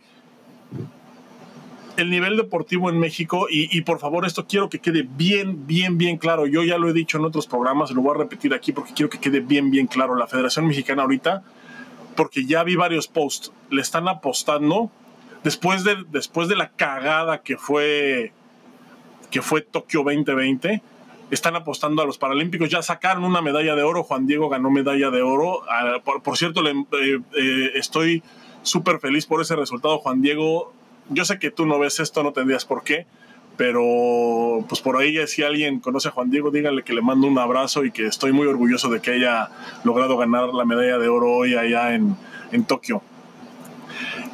[2.02, 6.18] el nivel deportivo en México, y, por favor esto quiero que quede bien, bien, bien
[6.18, 8.92] claro, yo ya lo he dicho en otros programas, lo voy a repetir aquí porque
[8.92, 11.42] quiero que quede bien, bien claro, la Federación Mexicana ahorita,
[12.16, 14.90] porque ya vi varios posts, le están apostando,
[15.42, 18.32] después de, después de la cagada que fue,
[19.30, 20.82] que fue Tokio 2020,
[21.30, 22.68] están apostando a los Paralímpicos.
[22.68, 24.02] Ya sacaron una medalla de oro.
[24.02, 25.62] Juan Diego ganó medalla de oro.
[25.68, 26.74] Ah, por, cierto, eh,
[27.38, 28.22] eh, estoy
[28.62, 29.98] súper feliz por ese resultado.
[29.98, 30.74] Juan Diego
[31.08, 33.06] yo sé que tú no ves esto, no tendrías por qué,
[33.56, 37.38] pero pues por ahí si alguien conoce a Juan Diego, díganle que le mando un
[37.38, 39.50] abrazo y que estoy muy orgulloso de que haya
[39.84, 42.16] logrado ganar la medalla de oro hoy allá en,
[42.50, 43.02] en Tokio.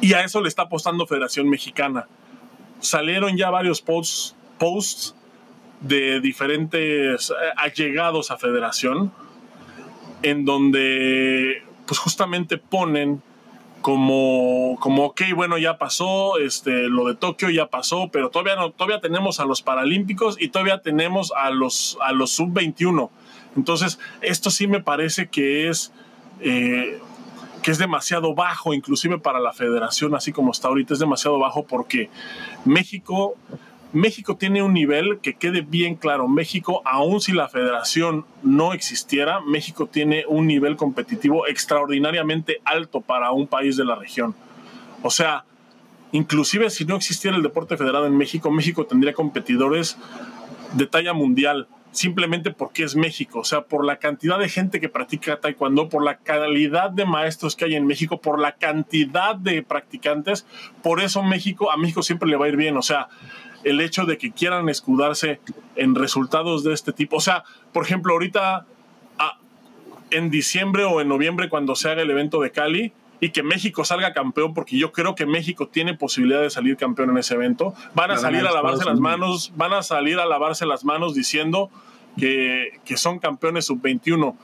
[0.01, 2.07] Y a eso le está apostando Federación Mexicana.
[2.79, 5.15] Salieron ya varios posts, posts
[5.81, 9.11] de diferentes eh, allegados a federación,
[10.21, 13.21] en donde pues justamente ponen
[13.81, 18.71] como, como, ok, bueno, ya pasó, este, lo de Tokio ya pasó, pero todavía, no,
[18.71, 23.09] todavía tenemos a los Paralímpicos y todavía tenemos a los, a los Sub-21.
[23.55, 25.93] Entonces, esto sí me parece que es,
[26.41, 26.99] eh,
[27.63, 31.63] que es demasiado bajo, inclusive para la federación, así como está ahorita, es demasiado bajo
[31.63, 32.09] porque
[32.65, 33.35] México
[33.91, 36.27] México tiene un nivel que quede bien claro.
[36.27, 43.31] México, aun si la federación no existiera, México tiene un nivel competitivo extraordinariamente alto para
[43.31, 44.35] un país de la región.
[45.01, 45.43] O sea,
[46.11, 49.97] inclusive si no existiera el deporte federado en México, México tendría competidores
[50.73, 54.89] de talla mundial, simplemente porque es México, o sea, por la cantidad de gente que
[54.89, 59.63] practica taekwondo, por la calidad de maestros que hay en México, por la cantidad de
[59.63, 60.45] practicantes,
[60.83, 63.07] por eso México, a México siempre le va a ir bien, o sea,
[63.63, 65.39] el hecho de que quieran escudarse
[65.75, 67.17] en resultados de este tipo.
[67.17, 67.43] O sea,
[67.73, 68.65] por ejemplo, ahorita
[70.11, 73.83] en diciembre o en noviembre cuando se haga el evento de Cali y que México
[73.83, 77.73] salga campeón, porque yo creo que México tiene posibilidad de salir campeón en ese evento,
[77.93, 81.69] van a salir a lavarse las manos, van a salir a lavarse las manos diciendo
[82.17, 84.35] que, que son campeones sub-21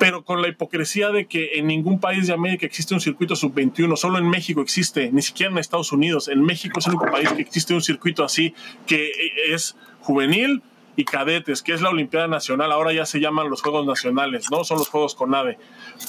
[0.00, 3.98] pero con la hipocresía de que en ningún país de América existe un circuito sub-21,
[3.98, 6.28] solo en México existe, ni siquiera en Estados Unidos.
[6.28, 8.54] En México es el único país que existe un circuito así,
[8.86, 9.12] que
[9.50, 10.62] es juvenil
[10.96, 14.64] y cadetes, que es la Olimpiada Nacional, ahora ya se llaman los Juegos Nacionales, ¿no?
[14.64, 15.58] Son los Juegos con AVE.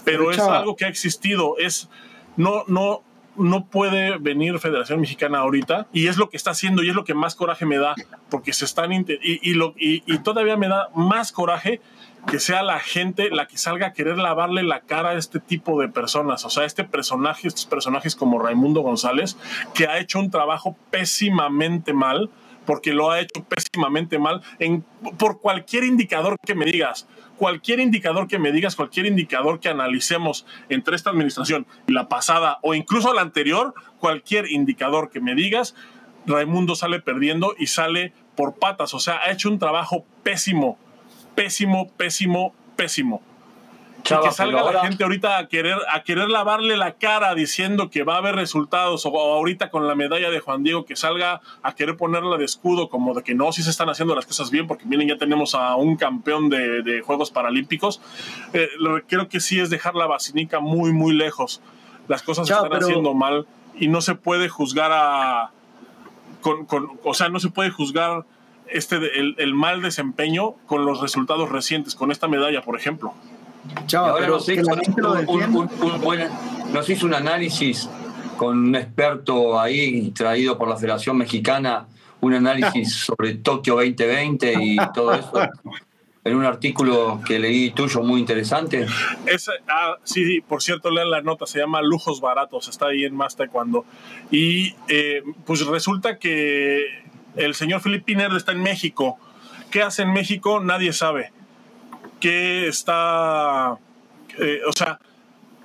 [0.05, 1.89] Pero es algo que ha existido, es
[2.37, 3.03] no, no,
[3.35, 7.03] no puede venir Federación Mexicana ahorita y es lo que está haciendo y es lo
[7.03, 7.93] que más coraje me da
[8.29, 11.81] porque se están y, y, lo, y, y todavía me da más coraje
[12.27, 15.79] que sea la gente la que salga a querer lavarle la cara a este tipo
[15.81, 16.45] de personas.
[16.45, 19.37] O sea, este personaje, estos personajes como Raimundo González,
[19.73, 22.29] que ha hecho un trabajo pésimamente mal,
[22.65, 24.85] porque lo ha hecho pésimamente mal en,
[25.17, 27.07] por cualquier indicador que me digas.
[27.37, 32.75] Cualquier indicador que me digas, cualquier indicador que analicemos entre esta administración la pasada o
[32.75, 35.75] incluso la anterior, cualquier indicador que me digas,
[36.27, 38.93] Raimundo sale perdiendo y sale por patas.
[38.93, 40.77] O sea, ha hecho un trabajo pésimo
[41.35, 43.21] pésimo, pésimo, pésimo.
[44.03, 48.15] que salga la gente ahorita a querer, a querer lavarle la cara diciendo que va
[48.15, 51.97] a haber resultados, o ahorita con la medalla de Juan Diego, que salga a querer
[51.97, 54.85] ponerla de escudo, como de que no, si se están haciendo las cosas bien, porque
[54.85, 58.01] miren, ya tenemos a un campeón de, Juegos Paralímpicos.
[58.53, 58.69] Eh,
[59.07, 61.61] creo que sí es dejar la vacinica muy, muy lejos.
[62.07, 63.45] Las cosas se están haciendo mal
[63.79, 65.51] y no se puede juzgar a.
[66.41, 68.25] Con, con, o sea, no se puede juzgar
[68.71, 73.13] este, el, mal desempeño con los resultados recientes, con esta medalla, por ejemplo.
[73.85, 74.75] Chava, pero nos hizo,
[76.73, 77.89] nos hizo un análisis
[78.37, 81.87] con un experto ahí traído por la Federación Mexicana,
[82.21, 85.33] un análisis sobre Tokio 2020 y todo eso.
[86.23, 88.85] en un artículo que leí tuyo muy interesante.
[89.67, 93.35] ah, sí, por cierto, lean la nota, se llama Lujos Baratos, está ahí en Más
[93.35, 93.85] Taekwondo.
[94.29, 97.01] Y eh, pues resulta que
[97.35, 99.17] el señor Philip Pinner está en México.
[99.69, 100.59] ¿Qué hace en México?
[100.59, 101.31] Nadie sabe.
[102.19, 103.77] ¿Qué está...
[104.37, 104.99] Eh, o sea,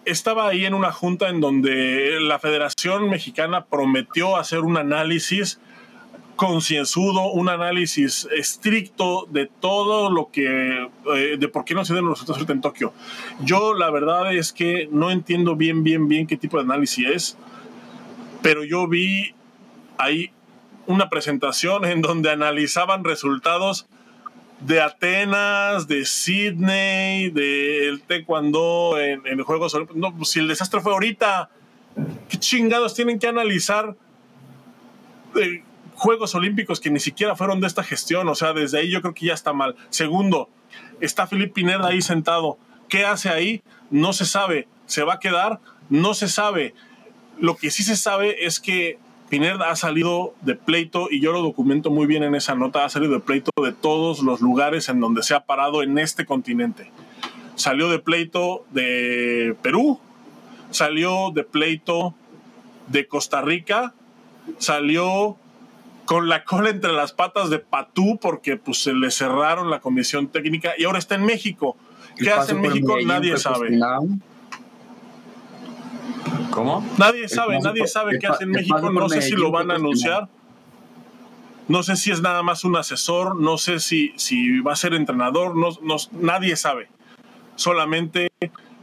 [0.04, 5.60] estaba ahí en una junta en donde la Federación Mexicana prometió hacer un análisis
[6.36, 12.04] concienzudo, un análisis estricto de todo lo que, eh, de por qué no se den
[12.04, 12.92] los resultados en Tokio.
[13.40, 17.38] Yo la verdad es que no entiendo bien, bien, bien qué tipo de análisis es,
[18.42, 19.34] pero yo vi
[19.98, 20.30] ahí
[20.86, 23.86] una presentación en donde analizaban resultados
[24.60, 30.00] de Atenas, de Sydney, del Taekwondo en, Juegos Olímpicos.
[30.00, 31.50] No, pues si el desastre fue ahorita,
[32.28, 33.96] ¿qué chingados tienen que analizar
[35.34, 35.62] de
[35.94, 38.28] Juegos Olímpicos que ni siquiera fueron de esta gestión?
[38.28, 39.76] O sea, desde ahí yo creo que ya está mal.
[39.90, 40.48] Segundo,
[41.00, 42.58] está Felipe Pineda ahí sentado.
[42.88, 43.62] ¿Qué hace ahí?
[43.90, 44.68] No se sabe.
[44.86, 45.60] ¿Se va a quedar?
[45.90, 46.74] No se sabe.
[47.38, 48.98] Lo que sí se sabe es que
[49.28, 52.88] Pineda ha salido de pleito, y yo lo documento muy bien en esa nota, ha
[52.88, 56.90] salido de pleito de todos los lugares en donde se ha parado en este continente.
[57.56, 59.98] Salió de pleito de Perú,
[60.70, 62.14] salió de pleito
[62.86, 63.94] de Costa Rica,
[64.58, 65.36] salió
[66.04, 70.28] con la cola entre las patas de Patú porque pues, se le cerraron la comisión
[70.28, 71.76] técnica y ahora está en México.
[72.16, 72.96] ¿Qué hace en México?
[73.04, 73.76] Nadie sabe.
[76.50, 76.84] ¿Cómo?
[76.98, 78.90] Nadie sabe, nadie sabe qué hace en México.
[78.90, 80.28] No sé si lo van a anunciar.
[81.68, 84.94] No sé si es nada más un asesor, no sé si, si va a ser
[84.94, 86.88] entrenador, no, nadie sabe.
[87.56, 88.30] Solamente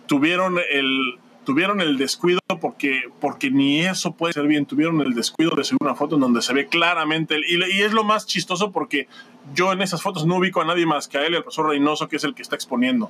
[0.06, 5.56] tuvieron el, tuvieron el descuido porque, porque ni eso puede ser bien, tuvieron el descuido
[5.56, 8.72] de subir una foto en donde se ve claramente, y, y es lo más chistoso
[8.72, 9.08] porque
[9.56, 12.10] yo en esas fotos no ubico a nadie más que a él, el profesor Reynoso,
[12.10, 13.10] que es el que está exponiendo.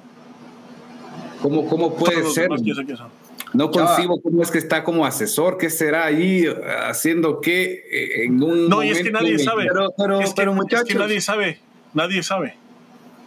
[1.41, 2.49] ¿Cómo, cómo puede ser?
[3.53, 6.45] No concibo cómo es que está como asesor, qué será ahí
[6.87, 9.65] haciendo qué eh, en un No, y es que nadie sabe.
[9.67, 11.59] Pero, pero, es que, pero muchachos, es que nadie sabe,
[11.93, 12.55] nadie sabe.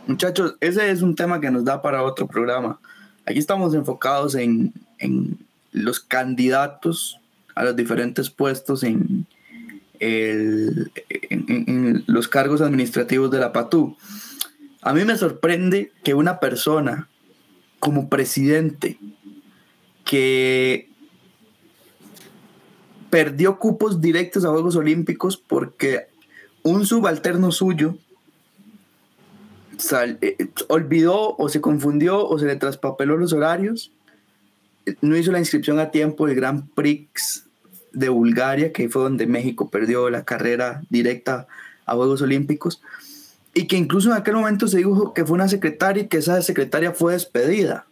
[0.09, 2.81] Muchachos, ese es un tema que nos da para otro programa.
[3.25, 5.39] Aquí estamos enfocados en, en
[5.73, 7.21] los candidatos
[7.55, 9.27] a los diferentes puestos en,
[10.01, 13.97] el, en, en, los cargos administrativos de la PATU.
[14.83, 17.09] A mí me sorprende que una persona
[17.79, 18.99] como presidente
[20.07, 20.89] que
[23.11, 26.07] perdió cupos directos a Juegos Olímpicos porque
[26.63, 27.97] un subalterno suyo
[30.23, 33.93] eh, olvidó o se confundió o se le traspapeló los horarios,
[35.01, 37.45] no hizo la inscripción a tiempo del Grand Prix
[37.93, 41.47] de Bulgaria, que fue donde México perdió la carrera directa
[41.85, 42.81] a Juegos Olímpicos,
[43.55, 46.41] y que incluso en aquel momento se dijo que fue una secretaria y que esa
[46.43, 47.87] secretaria fue despedida.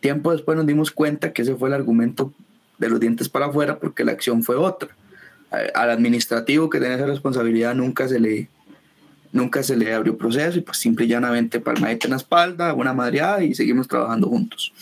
[0.00, 2.32] Tiempo después nos dimos cuenta que ese fue el argumento
[2.78, 4.90] de los dientes para afuera porque la acción fue otra.
[5.74, 8.48] Al administrativo que tenía esa responsabilidad nunca se le,
[9.32, 12.92] nunca se le abrió proceso y pues simple y llanamente palmadita en la espalda, una
[12.92, 14.72] madreada y seguimos trabajando juntos.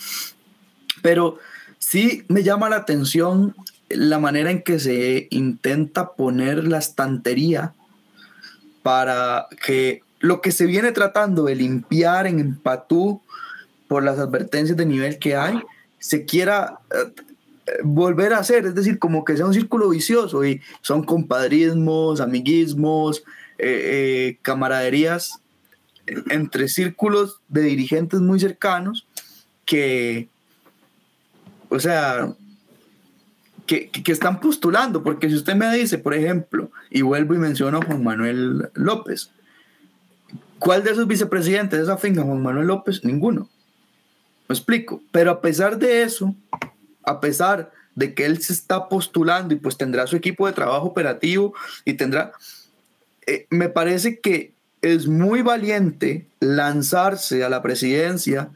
[1.03, 1.39] Pero
[1.79, 3.55] sí me llama la atención
[3.89, 7.73] la manera en que se intenta poner la estantería
[8.83, 13.23] para que lo que se viene tratando de limpiar en Empatú
[13.89, 15.61] por las advertencias de nivel que hay,
[15.99, 17.13] se quiera eh,
[17.83, 23.25] volver a hacer, es decir, como que sea un círculo vicioso y son compadrismos, amiguismos,
[23.59, 25.41] eh, eh, camaraderías
[26.07, 29.07] entre círculos de dirigentes muy cercanos
[29.65, 30.29] que,
[31.69, 32.35] o sea,
[33.67, 37.79] que, que, están postulando, porque si usted me dice, por ejemplo, y vuelvo y menciono
[37.79, 39.31] a Juan Manuel López,
[40.61, 43.05] ¿cuál de esos vicepresidentes de esa finca, Juan Manuel López?
[43.05, 43.49] Ninguno.
[44.49, 45.03] Me explico.
[45.13, 46.35] Pero a pesar de eso,
[47.05, 50.87] a pesar de que él se está postulando y pues tendrá su equipo de trabajo
[50.87, 52.33] operativo y tendrá,
[53.27, 58.51] eh, me parece que es muy valiente lanzarse a la presidencia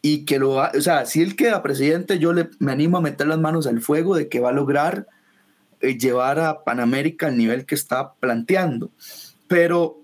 [0.00, 3.00] y que lo va, o sea, si él queda presidente, yo le, me animo a
[3.00, 5.06] meter las manos al fuego de que va a lograr
[5.80, 8.90] eh, llevar a Panamérica al nivel que está planteando.
[9.48, 10.00] Pero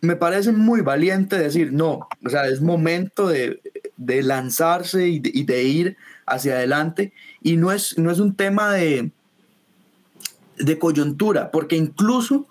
[0.00, 3.60] me parece muy valiente decir, no, o sea, es momento de,
[4.00, 5.96] de lanzarse y de, ir
[6.26, 7.12] hacia adelante.
[7.42, 9.10] Y no es, no es un tema de,
[10.58, 12.46] de coyuntura, porque incluso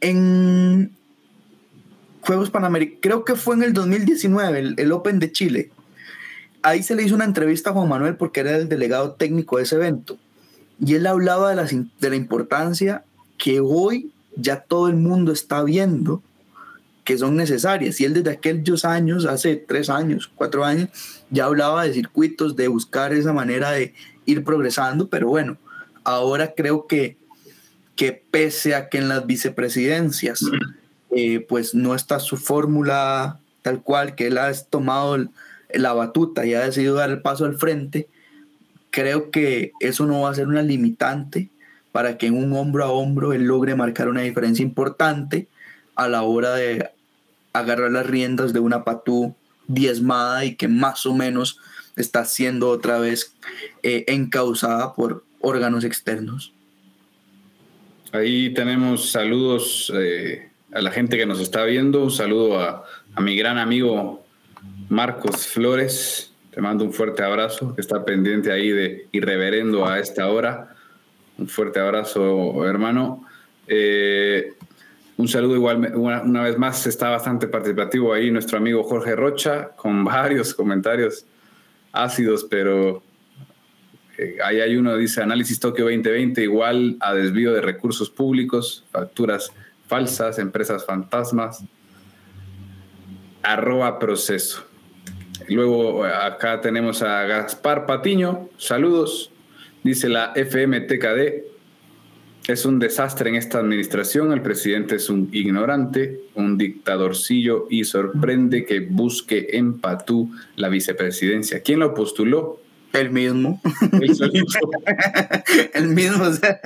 [0.00, 0.92] en
[2.20, 5.70] Juegos Panamericanos, creo que fue en el 2019, el, el, Open de Chile,
[6.62, 9.64] ahí se le hizo una entrevista a Juan Manuel porque era el delegado técnico de
[9.64, 10.16] ese evento.
[10.80, 13.02] Y él hablaba de la, de la importancia
[13.36, 16.22] que hoy ya todo el mundo está viendo
[17.08, 17.98] que son necesarias.
[18.02, 20.90] Y él desde aquellos años, hace tres años, cuatro años,
[21.30, 23.94] ya hablaba de circuitos, de buscar esa manera de
[24.26, 25.56] ir progresando, pero bueno,
[26.04, 27.16] ahora creo que,
[27.96, 30.44] que pese a que en las vicepresidencias,
[31.10, 35.16] eh, pues no está su fórmula tal cual, que él ha tomado
[35.72, 38.06] la batuta y ha decidido dar el paso al frente,
[38.90, 41.48] creo que eso no va a ser una limitante
[41.90, 45.48] para que en un hombro a hombro él logre marcar una diferencia importante
[45.94, 46.97] a la hora de
[47.58, 49.34] agarrar las riendas de una patú
[49.66, 51.58] diezmada y que más o menos
[51.96, 53.34] está siendo otra vez
[53.82, 56.52] eh, encausada por órganos externos.
[58.12, 62.02] Ahí tenemos saludos eh, a la gente que nos está viendo.
[62.02, 62.84] Un saludo a,
[63.20, 64.24] mi gran amigo
[64.88, 66.32] Marcos Flores.
[66.50, 70.74] Te mando un fuerte abrazo, que está pendiente ahí de irreverendo a esta hora.
[71.36, 73.26] Un fuerte abrazo, hermano.
[73.66, 74.54] Eh,
[75.18, 80.04] un saludo igual, una, vez más, está bastante participativo ahí nuestro amigo Jorge Rocha, con
[80.04, 81.26] varios comentarios
[81.92, 83.02] ácidos, pero
[84.16, 89.52] eh, ahí hay uno, dice análisis Tokio 2020 igual a desvío de recursos públicos, facturas
[89.88, 91.64] falsas, empresas fantasmas,
[93.42, 94.64] arroba proceso.
[95.48, 99.32] Luego acá tenemos a Gaspar Patiño, saludos,
[99.82, 101.47] dice la FMTKD,
[102.48, 108.64] es un desastre en esta administración, el presidente es un ignorante, un dictadorcillo y sorprende
[108.64, 111.62] que busque en Patú la vicepresidencia.
[111.62, 112.58] ¿Quién lo postuló?
[112.92, 113.60] El mismo.
[115.74, 116.24] El mismo.
[116.24, 116.60] o sea.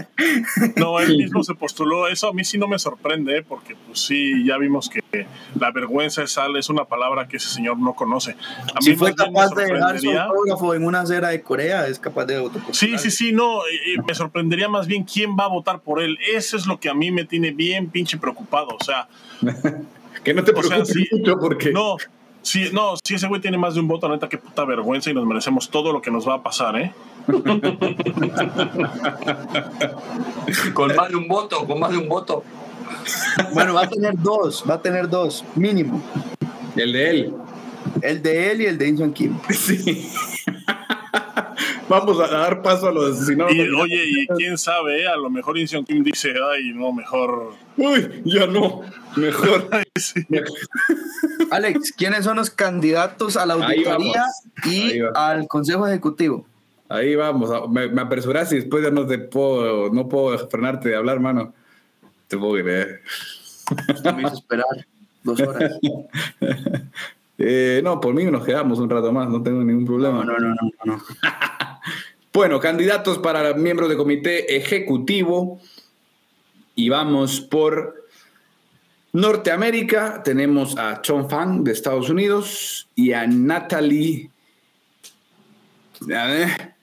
[0.76, 2.06] No, él mismo se postuló.
[2.08, 3.42] Eso a mí sí no me sorprende, ¿eh?
[3.42, 5.02] porque pues sí, ya vimos que
[5.58, 8.32] la vergüenza es, es una palabra que ese señor no conoce.
[8.74, 11.86] A mí Si fue capaz de dejar su sorprendería- autógrafo en una acera de Corea,
[11.86, 12.98] es capaz de autopostular.
[13.00, 16.02] Sí, sí, sí, no, eh, eh, me sorprendería más bien quién va a votar por
[16.02, 16.18] él.
[16.34, 18.68] Eso es lo que a mí me tiene bien pinche preocupado.
[18.80, 19.08] O sea,
[20.24, 21.08] Que no te O sea, preocupes sí.
[21.16, 21.96] mucho porque no,
[22.42, 25.14] si, no, si ese güey tiene más de un voto, neta, qué puta vergüenza y
[25.14, 26.92] nos merecemos todo lo que nos va a pasar, ¿eh?
[30.74, 32.42] Con más de un voto, con más de un voto.
[33.52, 36.02] Bueno, va a tener dos, va a tener dos, mínimo.
[36.76, 37.32] el de él.
[38.00, 39.38] El de él y el de Inson Kim.
[39.50, 40.10] Sí.
[41.92, 43.26] Vamos a dar paso a los.
[43.26, 45.06] Si no, Y oye, y quién sabe, ¿eh?
[45.06, 47.52] a lo mejor Insion Kim dice, ay, no, mejor.
[47.76, 48.80] Uy, ya no.
[49.16, 49.68] Mejor.
[49.94, 50.26] Sí.
[51.50, 54.24] Alex, ¿quiénes son los candidatos a la auditoría
[54.64, 56.46] y al Consejo Ejecutivo?
[56.88, 57.70] Ahí vamos.
[57.70, 61.52] Me, me apresuraste y después ya no te puedo, no puedo frenarte de hablar, mano.
[62.26, 63.02] Te puedo creer.
[63.94, 64.64] Usted me hizo esperar
[65.22, 65.72] dos horas.
[67.38, 70.24] Eh, no, por mí nos quedamos un rato más, no tengo ningún problema.
[70.24, 70.54] No, no, no,
[70.84, 71.02] no, no.
[72.32, 75.60] Bueno, candidatos para miembros de comité ejecutivo.
[76.74, 78.06] Y vamos por
[79.12, 80.22] Norteamérica.
[80.22, 84.30] Tenemos a Chong Fang de Estados Unidos y a Natalie
[86.10, 86.74] a ver,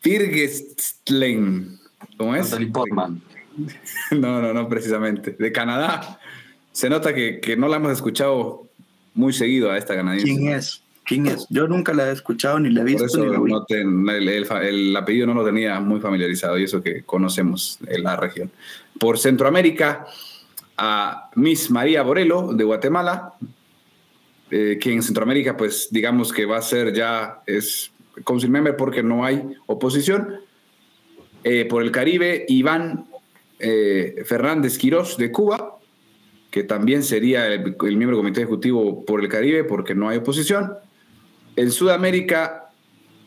[0.00, 1.78] Firgestlen.
[2.16, 2.50] ¿Cómo es?
[2.50, 3.22] Natalie Portman.
[4.12, 5.32] No, no, no, precisamente.
[5.32, 6.20] De Canadá.
[6.70, 8.67] Se nota que, que no la hemos escuchado
[9.18, 10.26] muy seguido a esta canadiense.
[10.32, 10.82] ¿Quién es?
[11.04, 11.46] ¿Quién es?
[11.50, 13.50] Yo nunca la he escuchado ni la he Por visto eso ni la oí.
[13.50, 17.78] no te- el, el- el apellido no lo tenía muy familiarizado y eso que conocemos
[17.86, 18.50] en la región.
[19.00, 20.06] Por Centroamérica,
[20.76, 23.34] a Miss María Borelo de Guatemala,
[24.50, 27.90] eh, que en Centroamérica, pues digamos que va a ser ya, es
[28.24, 30.36] council member porque no hay oposición.
[31.42, 33.06] Eh, por el Caribe, Iván
[33.58, 35.67] eh, Fernández Quirós de Cuba,
[36.50, 40.74] que también sería el, miembro del comité ejecutivo por el Caribe porque no hay oposición.
[41.56, 42.70] En Sudamérica,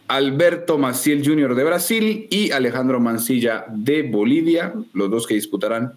[0.08, 1.56] Alberto Maciel Jr.
[1.56, 5.94] de Brasil y Alejandro Mancilla de Bolivia, los dos que disputarán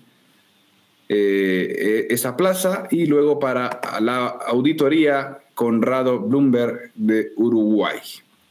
[1.09, 2.87] eh, esa plaza.
[2.91, 7.99] Y luego para la auditoría, Conrado Bloomberg de Uruguay.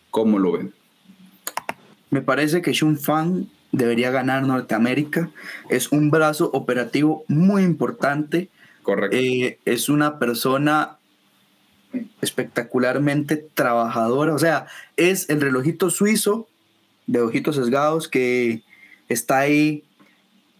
[0.09, 0.73] ¿Cómo lo ven?
[2.09, 5.31] Me parece que Shun Fan debería ganar Norteamérica.
[5.69, 8.49] Es un brazo operativo muy importante.
[8.83, 9.17] Correcto.
[9.17, 10.97] Eh, es una persona
[12.21, 14.33] espectacularmente trabajadora.
[14.33, 14.67] O sea,
[14.97, 16.47] es el relojito suizo
[17.07, 18.63] de ojitos sesgados que
[19.09, 19.83] está ahí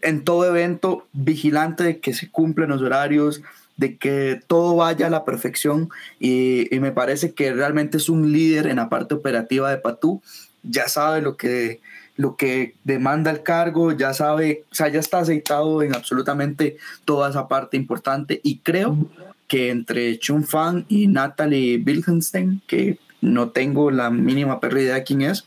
[0.02, 3.42] en todo evento vigilante de que se cumplen los horarios,
[3.76, 5.88] de que todo vaya a la perfección
[6.20, 10.22] y, y me parece que realmente es un líder en la parte operativa de Patú.
[10.62, 11.80] Ya sabe lo que,
[12.16, 17.30] lo que demanda el cargo, ya sabe, o sea, ya está aceitado en absolutamente toda
[17.30, 18.96] esa parte importante y creo
[19.48, 25.04] que entre Chun Fan y Natalie Wilkenstein, que no tengo la mínima perra idea de
[25.04, 25.44] quién es,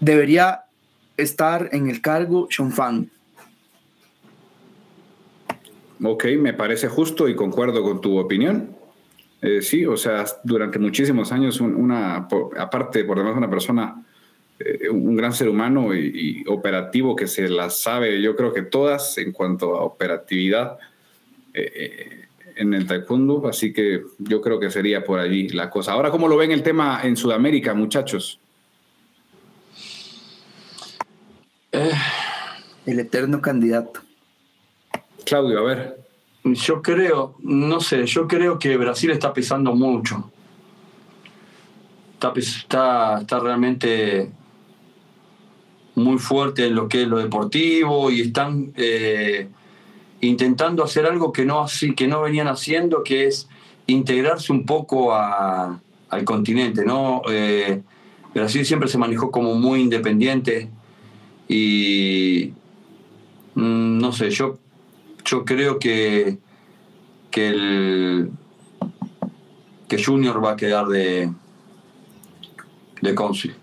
[0.00, 0.64] debería
[1.16, 3.10] estar en el cargo Chun Fan.
[6.02, 8.75] Ok, me parece justo y concuerdo con tu opinión.
[9.42, 14.02] Eh, sí, o sea, durante muchísimos años, un- una, por- aparte, por demás, una persona,
[14.58, 18.62] eh, un gran ser humano y, y operativo que se las sabe, yo creo que
[18.62, 20.78] todas en cuanto a operatividad
[21.52, 22.22] eh, eh,
[22.56, 25.92] en el taekwondo, así que yo creo que sería por allí la cosa.
[25.92, 28.40] Ahora, ¿cómo lo ven el tema en Sudamérica, muchachos?
[32.86, 34.00] El eterno candidato.
[35.26, 36.05] Claudio, a ver.
[36.54, 40.30] Yo creo, no sé, yo creo que Brasil está pesando mucho.
[42.14, 44.30] Está, está, está realmente
[45.94, 49.48] muy fuerte en lo que es lo deportivo y están eh,
[50.20, 51.66] intentando hacer algo que no,
[51.96, 53.48] que no venían haciendo, que es
[53.86, 55.80] integrarse un poco a-
[56.10, 56.84] al continente.
[56.84, 57.22] ¿no?
[57.28, 57.82] Eh,
[58.34, 60.68] Brasil siempre se manejó como muy independiente
[61.48, 62.52] y
[63.54, 64.58] mm, no sé, yo,
[65.26, 66.38] yo creo que,
[67.30, 68.30] que el
[69.88, 71.30] que Junior va a quedar de,
[73.02, 73.54] de cónsul.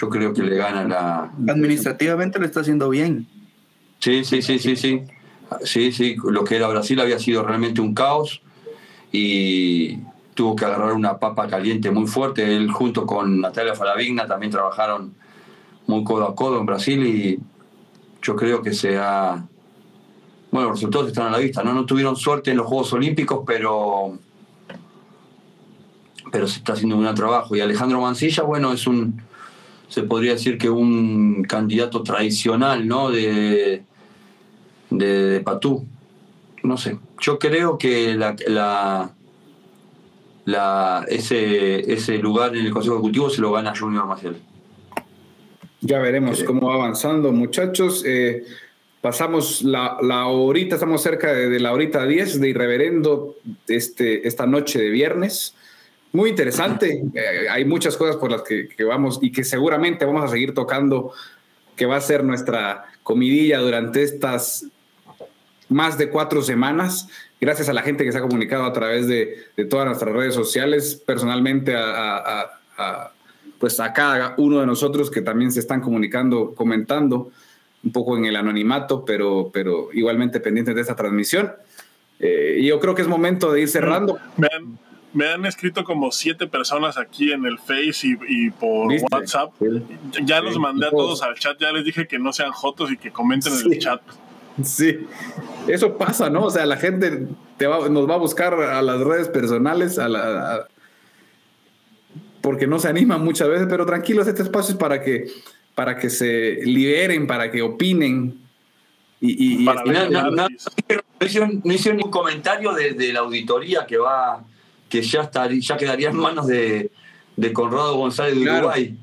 [0.00, 3.26] Yo creo que le gana la, Administrativamente lo está haciendo bien.
[3.98, 5.02] Sí, sí, sí, sí, sí.
[5.62, 8.42] Sí, sí, lo que era Brasil había sido realmente un caos
[9.12, 9.98] y
[10.34, 12.56] tuvo que agarrar una papa caliente muy fuerte.
[12.56, 15.14] Él junto con Natalia Faravigna también trabajaron
[15.86, 17.38] muy codo a codo en Brasil y
[18.22, 19.46] yo creo que se ha...
[20.50, 21.74] Bueno, los resultados están a la vista, ¿no?
[21.74, 24.18] No tuvieron suerte en los Juegos Olímpicos, pero
[26.30, 27.56] pero se está haciendo un gran trabajo.
[27.56, 29.22] Y Alejandro Mancilla, bueno, es un,
[29.88, 33.10] se podría decir que un candidato tradicional, ¿no?
[33.10, 33.82] De,
[34.90, 35.86] de, Patú.
[36.62, 36.98] No sé.
[37.20, 38.34] Yo creo que la,
[40.44, 44.36] la, ese, ese lugar en el Consejo Ejecutivo se lo gana Junior Maciel.
[45.80, 48.02] Ya veremos cómo va avanzando, muchachos.
[48.04, 48.44] Eh,
[49.06, 53.36] pasamos la, la, horita, estamos cerca de, la horita 10 de Irreverendo
[53.68, 55.54] este, esta noche de viernes.
[56.10, 57.04] Muy interesante.
[57.14, 61.12] Eh, hay muchas cosas por las que, vamos y que seguramente vamos a seguir tocando,
[61.76, 64.66] que va a ser nuestra comidilla durante estas
[65.68, 67.06] más de cuatro semanas.
[67.40, 71.00] Gracias a la gente que se ha comunicado a través de, todas nuestras redes sociales,
[71.06, 72.58] personalmente a,
[73.60, 77.30] pues a cada uno de nosotros que también se están comunicando, comentando
[77.86, 81.52] un poco en el anonimato, pero, pero igualmente pendientes de esta transmisión.
[82.18, 84.18] Eh, y yo creo que es momento de ir cerrando.
[85.12, 89.52] Me han, escrito como siete personas aquí en el Face y, por WhatsApp.
[90.24, 92.98] Ya los mandé a todos al chat, ya les dije que no sean jotos y
[92.98, 94.02] que comenten en el chat.
[94.62, 95.06] Sí,
[95.68, 96.44] eso pasa, ¿no?
[96.44, 100.66] O sea, la gente te nos va a buscar a las redes personales, a la,
[102.40, 105.28] porque no se animan muchas veces, pero tranquilos, este espacio es para que
[105.76, 108.40] para que se liberen, para que opinen.
[109.20, 110.46] Y, no, no,
[111.20, 114.42] hicieron, ningún comentario de, la auditoría que va,
[114.88, 116.90] que ya estaría, ya quedaría en manos de,
[117.36, 118.96] de Conrado González de Uruguay.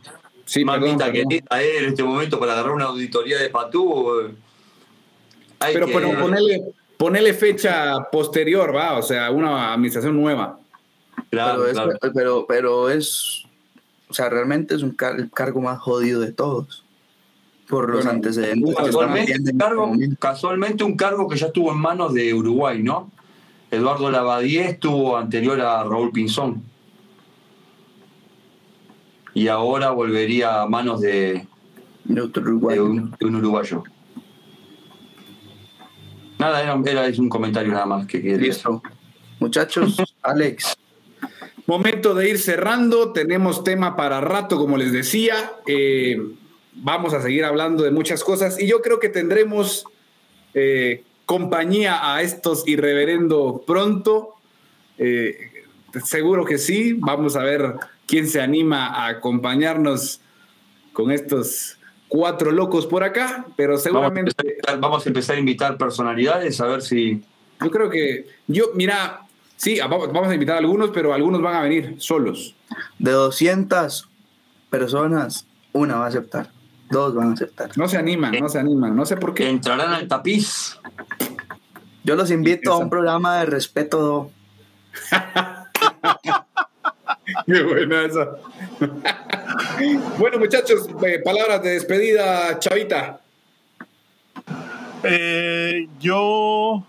[0.46, 4.34] Sí, Mamita que querida él en este momento para agarrar una auditoría de Patú.
[5.60, 6.74] Pero que...
[6.98, 10.60] ponele, fecha posterior, va, o sea, una administración nueva.
[11.30, 11.66] Claro,
[12.14, 13.46] pero, pero es
[14.14, 16.86] o sea, realmente es un el cargo más jodido de todos.
[17.68, 18.76] Por los antecedentes.
[20.20, 23.09] Casualmente un, cargo, que ya estuvo en manos de Uruguay, ¿no?
[23.72, 26.61] Eduardo Lavadie estuvo anterior a Raúl Pinzón.
[29.34, 31.47] Y ahora volvería a manos de,
[32.07, 33.84] un, uruguayo.
[36.38, 38.38] Nada, era, era, un comentario nada más que quería.
[38.38, 38.84] Listo.
[39.39, 40.78] Muchachos, Alex,
[41.66, 45.53] Momento de ir cerrando, tenemos tema para rato, como les decía.
[45.66, 46.22] Eh,
[46.74, 49.86] vamos a seguir hablando de muchas cosas y yo creo que tendremos
[50.53, 54.36] eh, compañía a estos irreverendo pronto.
[54.97, 55.38] Eh,
[56.03, 56.93] seguro que sí.
[56.99, 60.20] Vamos a ver quién se anima a acompañarnos
[60.91, 64.34] con estos cuatro locos por acá, pero seguramente...
[64.80, 67.24] Vamos a empezar a, invitar personalidades, a ver si...
[67.59, 69.23] Yo creo que, yo, mira,
[69.58, 72.56] Sí, vamos a invitar a algunos, pero algunos van a venir solos.
[72.99, 74.10] De 200
[74.70, 76.49] personas, una va a aceptar.
[76.89, 77.70] Dos van a aceptar.
[77.78, 78.95] No se animan, no se animan.
[78.95, 79.49] No sé por qué.
[79.49, 80.78] Entrarán al tapiz.
[82.04, 84.32] Yo los invito a un programa de respeto.
[87.45, 88.32] Qué buena esa.
[90.20, 93.22] bueno, muchachos, eh, palabras de despedida, Chavita.
[95.04, 96.86] Eh, yo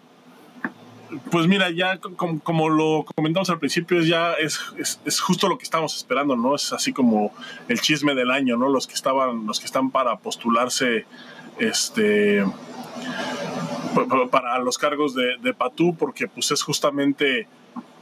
[1.31, 5.97] pues mira, ya como, lo comentamos al principio, ya es, es, justo lo que estamos
[5.97, 6.55] esperando, ¿no?
[6.55, 7.33] Es así como
[7.69, 8.69] el chisme del año, ¿no?
[8.69, 11.07] Los que estaban, los que están para postularse,
[11.59, 12.45] este,
[14.31, 17.47] para los cargos de, de Patú, porque pues es justamente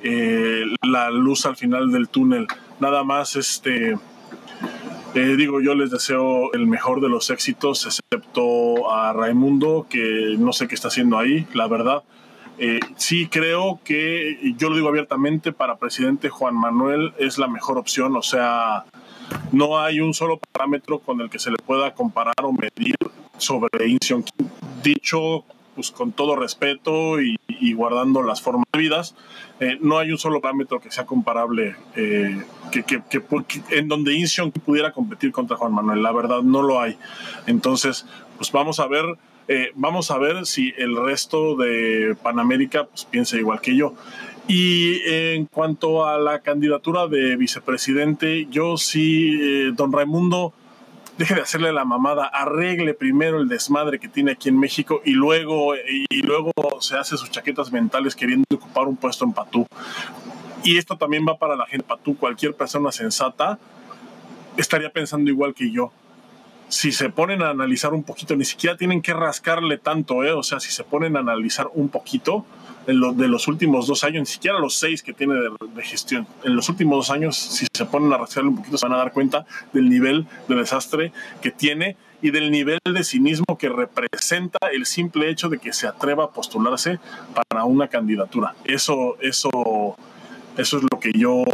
[0.02, 2.46] eh, la luz al final del túnel.
[2.80, 3.96] Nada más, este,
[5.14, 10.52] eh, digo, yo les deseo el mejor de los éxitos, excepto a Raimundo, que no
[10.52, 12.02] sé qué está haciendo ahí, la verdad.
[12.64, 17.76] Eh, sí creo que, yo lo digo abiertamente, para presidente Juan Manuel es la mejor
[17.76, 18.84] opción, o sea,
[19.50, 22.94] no hay un solo parámetro con el que se le pueda comparar o medir
[23.36, 24.24] sobre Insion
[24.80, 25.44] Dicho
[25.74, 27.36] pues con todo respeto y,
[27.72, 29.16] guardando las formas debidas,
[29.58, 33.22] eh, no hay un solo parámetro que sea comparable eh, que, que,
[33.70, 36.02] en donde Insion pudiera competir contra Juan Manuel.
[36.02, 36.96] La verdad, no lo hay.
[37.46, 38.06] Entonces,
[38.36, 39.04] pues vamos a ver
[39.48, 43.94] eh, vamos a ver si el resto de Panamérica pues, piensa igual que yo.
[44.48, 50.52] Y en cuanto a la candidatura de vicepresidente, yo sí, eh, don Raimundo,
[51.18, 55.12] deje de hacerle la mamada, arregle primero el desmadre que tiene aquí en México y
[55.12, 59.66] luego, y luego se hace sus chaquetas mentales queriendo ocupar un puesto en Patú.
[60.64, 63.58] Y esto también va para la gente Patú, cualquier persona sensata
[64.56, 65.92] estaría pensando igual que yo
[66.72, 70.32] si se ponen a analizar un poquito, ni siquiera tienen que rascarle tanto, ¿eh?
[70.32, 72.46] o sea, si se ponen a analizar un poquito
[72.86, 76.56] de, de los últimos dos años, ni siquiera los seis que tiene de, gestión, en
[76.56, 79.12] los últimos dos años, si se ponen a rascarle un poquito, se van a dar
[79.12, 79.44] cuenta
[79.74, 81.12] del nivel de desastre
[81.42, 85.86] que tiene y del nivel de cinismo que representa el simple hecho de que se
[85.86, 87.00] atreva a postularse
[87.34, 88.54] para una candidatura.
[88.64, 89.50] Eso, eso,
[90.56, 91.44] eso es lo que yo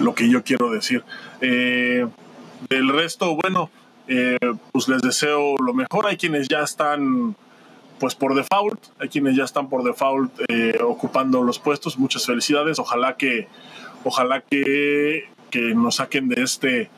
[0.00, 1.04] lo que yo quiero decir.
[1.42, 2.06] Eh,
[2.68, 3.70] del resto, bueno,
[4.10, 4.38] eh,
[4.72, 6.06] pues les deseo lo mejor.
[6.06, 7.36] Hay quienes ya están
[8.00, 11.96] pues por default, hay quienes ya están por default eh, ocupando los puestos.
[11.96, 12.80] Muchas felicidades.
[12.80, 13.46] Ojalá que,
[14.02, 16.90] ojalá que, que nos saquen de este,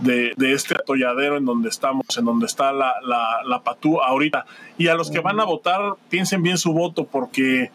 [0.00, 4.44] de, de, este atolladero en donde estamos, en donde está la, la, la patú ahorita.
[4.76, 7.70] Y a los que van a votar, piensen bien su voto, porque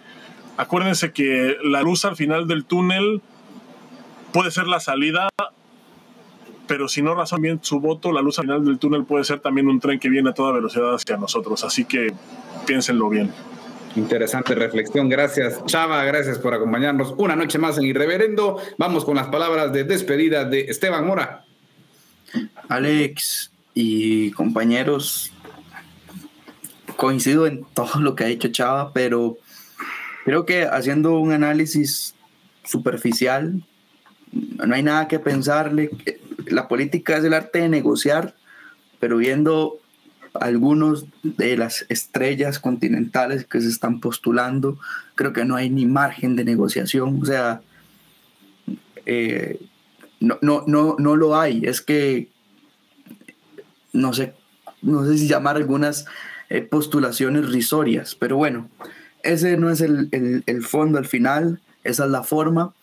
[0.57, 3.21] acuérdense que la luz al final del túnel
[4.33, 5.29] puede ser la salida,
[6.67, 9.39] pero si no razón bien su voto, la luz al final del túnel puede ser
[9.39, 11.63] también un tren que viene a toda velocidad hacia nosotros.
[11.63, 12.13] Así que
[12.65, 13.31] piénsenlo bien.
[13.95, 15.09] Interesante reflexión.
[15.09, 16.03] Gracias, Chava.
[16.03, 18.61] Gracias por acompañarnos una noche más en Irreverendo.
[18.77, 21.45] Vamos con las palabras de despedida de Esteban Mora.
[22.67, 25.31] Alex y compañeros,
[26.95, 29.37] coincido en todo lo que ha dicho Chava, pero
[30.25, 32.13] creo que haciendo un análisis
[32.63, 33.63] superficial,
[34.31, 35.89] no hay nada que pensarle.
[36.49, 38.35] La política es el arte de negociar,
[38.99, 39.79] pero viendo
[40.33, 44.77] algunos de las estrellas continentales que se están postulando,
[45.15, 47.19] creo que no hay ni margen de negociación.
[47.21, 47.61] O sea,
[49.05, 49.59] eh,
[50.19, 51.61] no, no, no, no lo hay.
[51.65, 52.29] Es que,
[53.93, 54.33] no sé,
[54.81, 56.05] no sé si llamar algunas
[56.49, 58.69] eh, postulaciones risorias, pero bueno,
[59.23, 62.73] ese no es el, el, el, fondo al final, esa es la forma.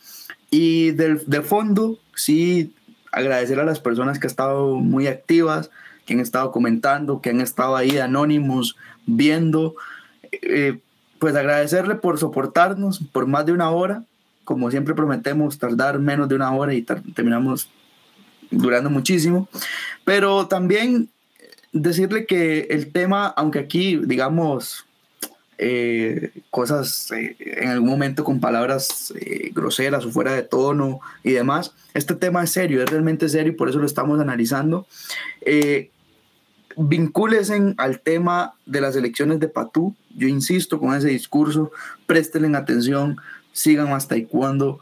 [0.51, 2.75] Y del, de fondo, sí,
[3.15, 5.71] agradecer a las personas que han estado muy activas,
[6.07, 8.77] que han estado comentando, que han estado ahí anónimos,
[9.07, 9.75] viendo.
[10.33, 10.79] Eh,
[11.19, 14.05] pues agradecerle por soportarnos por más de una hora.
[14.45, 17.71] Como siempre prometemos, tardar menos de una hora y terminamos
[18.51, 19.49] durando muchísimo.
[20.05, 21.09] Pero también
[21.73, 24.85] decirle que el tema, aunque aquí, digamos,
[25.59, 31.33] eh, cosas eh, en algún momento con palabras eh, groseras o fuera de tono y
[31.33, 31.75] demás.
[31.95, 34.87] Este tema es serio, es realmente serio y por eso lo estamos analizando.
[35.43, 35.91] Eh,
[36.77, 39.95] vincúlesen al tema de las elecciones de Patú.
[40.17, 41.73] Yo insisto con ese discurso,
[42.07, 43.17] presten atención,
[43.53, 44.81] sigan más taekwondo.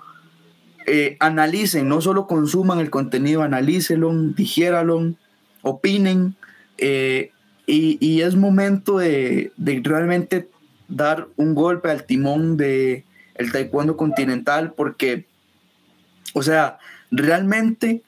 [0.86, 5.14] Eh, analicen, no solo consuman el contenido, analícenlo, digiéralo,
[5.62, 6.34] opinen.
[6.78, 7.30] Eh,
[7.66, 10.48] y, y, es momento de, de, realmente
[10.96, 13.04] dar un golpe al timón de
[13.34, 15.26] el taekwondo continental porque,
[16.34, 16.78] o sea,
[17.10, 18.02] realmente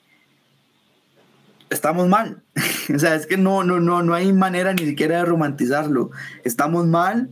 [1.70, 2.42] estamos mal.
[2.94, 6.10] o sea, es que no, no, no, no hay manera ni siquiera de romantizarlo.
[6.44, 7.30] Estamos mal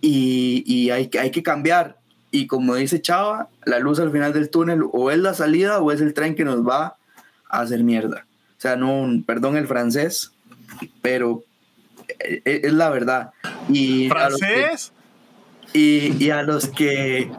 [0.00, 1.98] y, y hay, hay que cambiar.
[2.30, 5.92] Y como dice Chava, la luz al final del túnel o es la salida o
[5.92, 6.96] es el tren que nos va
[7.48, 8.26] a hacer mierda.
[8.58, 10.32] O sea, no, perdón el francés,
[11.00, 11.44] pero
[12.18, 13.30] e, e, es la verdad.
[13.68, 14.92] Y ¿Francés?
[15.76, 17.30] Y a los que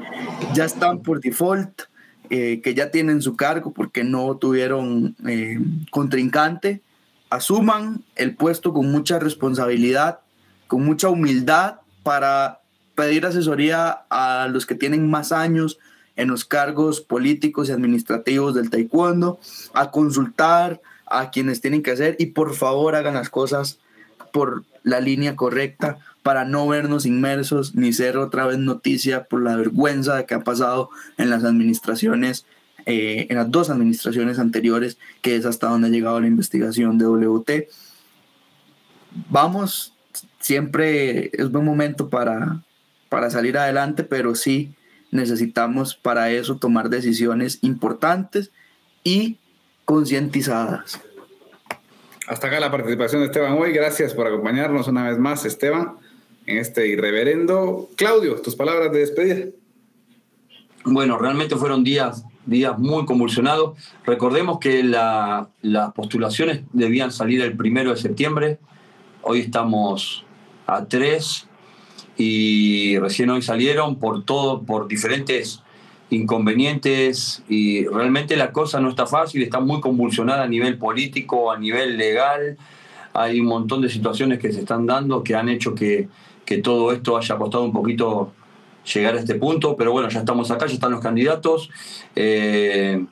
[0.54, 1.84] ya están por default,
[2.30, 5.58] eh, que ya tienen su cargo porque no tuvieron eh,
[5.90, 6.82] contrincante,
[7.30, 10.20] asuman el puesto con mucha responsabilidad,
[10.68, 12.60] con mucha humildad para
[12.96, 15.78] pedir asesoría a los que tienen más años
[16.16, 19.40] en los cargos políticos y administrativos del taekwondo,
[19.74, 23.80] a consultar a quienes tienen que hacer y por favor hagan las cosas
[24.34, 29.56] por la línea correcta para no vernos inmersos ni ser otra vez noticia por la
[29.56, 30.90] vergüenza de que ha pasado
[31.20, 32.48] en las administraciones,
[32.88, 37.06] eh, en las dos administraciones anteriores, que es hasta donde ha llegado la investigación de
[37.06, 37.70] WT.
[39.30, 39.94] Vamos,
[40.40, 42.64] siempre es buen momento para,
[43.08, 44.74] para salir adelante, pero sí
[45.12, 48.50] necesitamos para eso tomar decisiones importantes
[49.04, 49.38] y
[49.86, 51.00] concientizadas.
[52.28, 53.74] Hasta acá la participación de Esteban hoy.
[53.74, 56.04] Gracias por acompañarnos una vez más, Esteban
[56.46, 57.90] este irreverendo.
[57.96, 59.46] Claudio, tus palabras de despedida.
[60.84, 63.78] Bueno, realmente fueron días, días muy convulsionados.
[64.06, 68.60] Recordemos que la, las postulaciones debían salir el primero de septiembre.
[69.24, 70.24] Hoy estamos
[70.68, 71.48] a 3
[72.18, 75.62] y recién hoy salieron por todo, por diferentes
[76.12, 81.58] inconvenientes y realmente la cosa no está fácil, está muy convulsionada a nivel político, a
[81.58, 82.58] nivel legal.
[83.14, 86.08] Hay un montón de situaciones que se están dando que han hecho que,
[86.46, 88.32] que todo esto haya costado un poquito
[88.94, 91.70] llegar a este punto, pero bueno, ya estamos acá, ya están los candidatos.
[92.16, 93.06] Eh,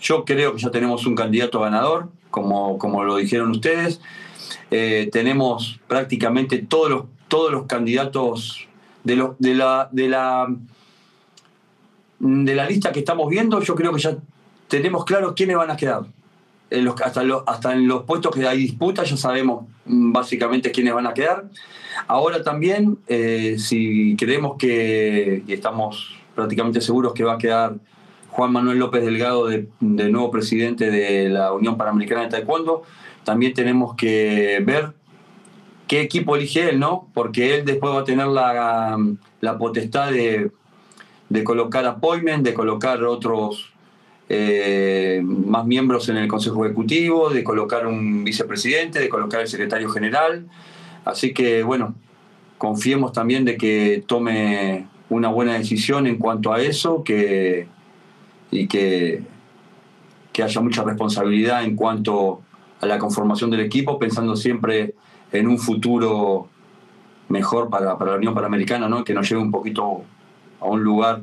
[0.00, 4.00] yo creo que ya tenemos un candidato ganador, como, como lo dijeron ustedes.
[4.70, 8.66] Eh, tenemos prácticamente todos los, todos los candidatos
[9.04, 10.48] de, los, de, la, de, la,
[12.18, 14.16] de la lista que estamos viendo, yo creo que ya
[14.68, 16.02] tenemos claro quiénes van a quedar.
[16.70, 20.94] En los, hasta, hasta en los puestos que hay disputa ya sabemos mm, básicamente quiénes
[20.94, 21.46] van a quedar.
[22.06, 27.74] Ahora también, eh, si creemos que, y estamos prácticamente seguros que va a quedar
[28.30, 32.82] Juan Manuel López Delgado de, nuevo presidente de la Unión Panamericana de Taekwondo.
[33.24, 34.92] También tenemos que ver
[35.88, 37.08] qué equipo elige él, ¿no?
[37.12, 38.96] Porque él después va a tener la,
[39.40, 40.50] la potestad de,
[41.28, 43.72] de colocar appointment, de colocar otros
[44.32, 49.90] eh, más miembros en el Consejo Ejecutivo, de colocar un vicepresidente, de colocar el secretario
[49.90, 50.46] general.
[51.04, 51.96] Así que, bueno,
[52.56, 57.66] confiemos también de que tome una buena decisión en cuanto a eso que,
[58.52, 59.24] y que,
[60.32, 62.40] que haya mucha responsabilidad en cuanto
[62.80, 64.94] a la conformación del equipo, pensando siempre
[65.32, 66.46] en un futuro
[67.28, 69.02] mejor para, para la Unión Panamericana, ¿no?
[69.02, 70.04] que nos lleve un poquito
[70.60, 71.22] a un lugar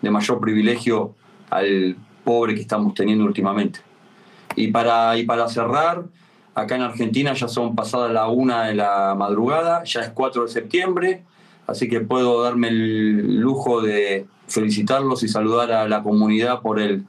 [0.00, 1.12] de mayor privilegio
[1.50, 1.96] al
[2.26, 3.78] pobre que estamos teniendo últimamente.
[4.56, 6.04] Y para, y para cerrar,
[6.56, 10.48] acá en Argentina ya son pasadas la una de la madrugada, ya es 4 de
[10.48, 11.22] septiembre,
[11.68, 17.04] así que puedo darme el lujo de felicitarlos y saludar a la comunidad por el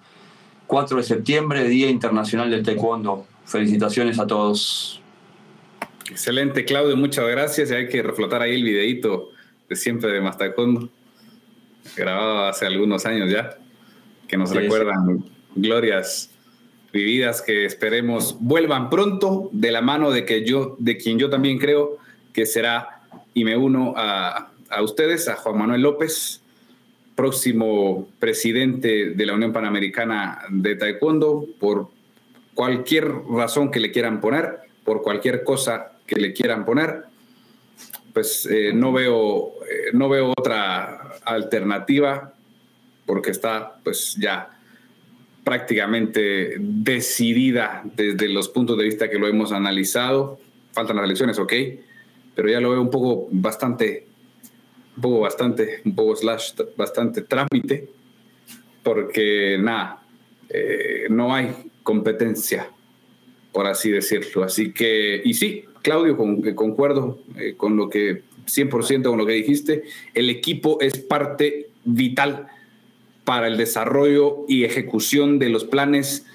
[0.67, 3.25] 4 de septiembre, Día Internacional del Taekwondo.
[3.45, 5.01] Felicitaciones a todos.
[6.11, 7.71] Excelente, Claudio, muchas gracias.
[7.71, 9.29] Y hay que reflotar ahí el videito
[9.67, 10.89] de siempre de Más Taekwondo,
[11.95, 13.57] grabado hace algunos años ya,
[14.27, 15.23] que nos recuerdan
[15.55, 16.31] glorias
[16.91, 21.57] vividas que esperemos vuelvan pronto de la mano de que yo, de quien yo también
[21.57, 21.97] creo
[22.33, 23.01] que será
[23.33, 26.41] y me uno a, a ustedes, a Juan Manuel López,
[27.15, 31.89] próximo presidente de la Unión Panamericana de Taekwondo, por
[32.53, 37.03] cualquier razón que le quieran poner, por cualquier cosa que le quieran poner,
[38.13, 42.33] pues eh, no, veo, eh, no veo otra alternativa
[43.07, 44.51] porque está pues ya
[45.43, 50.39] prácticamente decidida desde los puntos de vista que lo hemos analizado.
[50.73, 51.53] Faltan las elecciones, ok,
[52.35, 54.07] pero ya lo veo un poco bastante
[54.97, 57.87] un poco bastante, un poco slash, bastante trámite,
[58.83, 60.03] porque nada,
[60.49, 61.51] eh, no hay
[61.83, 62.69] competencia,
[63.51, 64.43] por así decirlo.
[64.43, 69.33] Así que, y sí, Claudio, con, concuerdo eh, con lo que, 100% con lo que
[69.33, 72.47] dijiste, el equipo es parte vital
[73.27, 76.25] para el desarrollo y ejecución de los planes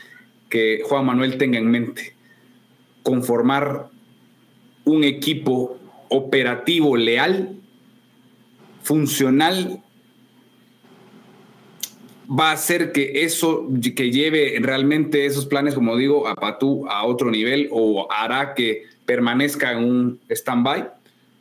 [0.51, 2.15] que Juan Manuel tenga en mente.
[3.03, 3.87] Conformar
[4.85, 5.79] un equipo
[6.11, 7.57] operativo leal
[8.83, 9.83] funcional
[12.29, 13.67] va a hacer que eso,
[13.97, 18.83] que lleve realmente esos planes, como digo, a Patú a otro nivel o hará que
[19.07, 20.91] permanezca en un stand-by,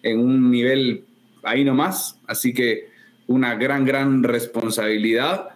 [0.03, 1.03] en un nivel
[1.43, 2.17] ahí nomás.
[2.25, 2.90] Así que
[3.31, 5.49] una gran, gran responsabilidad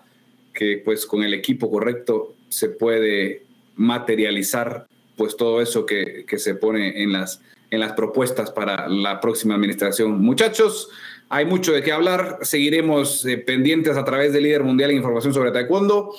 [0.54, 3.44] que pues con el equipo correcto se puede
[3.76, 4.88] materializar
[5.18, 7.42] pues todo eso que, que se pone en las,
[7.72, 10.22] en las propuestas para la próxima administración.
[10.22, 10.90] Muchachos,
[11.30, 12.40] hay mucho de qué hablar.
[12.42, 16.16] Seguiremos eh, pendientes a través del líder mundial en información sobre taekwondo.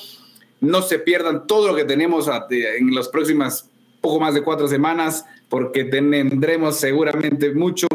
[0.61, 3.71] No se pierdan todo lo que tenemos en las próximas
[4.01, 7.87] poco más de cuatro semanas, porque tendremos seguramente mucho.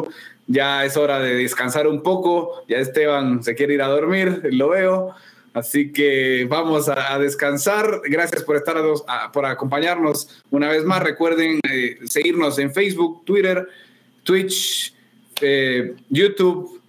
[0.48, 2.64] Ya es hora de descansar un poco.
[2.68, 5.16] Ya Esteban se quiere ir a dormir, lo veo.
[5.54, 8.02] Así que vamos a, descansar.
[8.06, 8.78] Gracias por estar,
[9.34, 11.04] por acompañarnos una vez más.
[11.04, 13.68] Recuerden eh, seguirnos en Facebook, Twitter,
[14.24, 14.94] Twitch,
[15.42, 16.82] eh, YouTube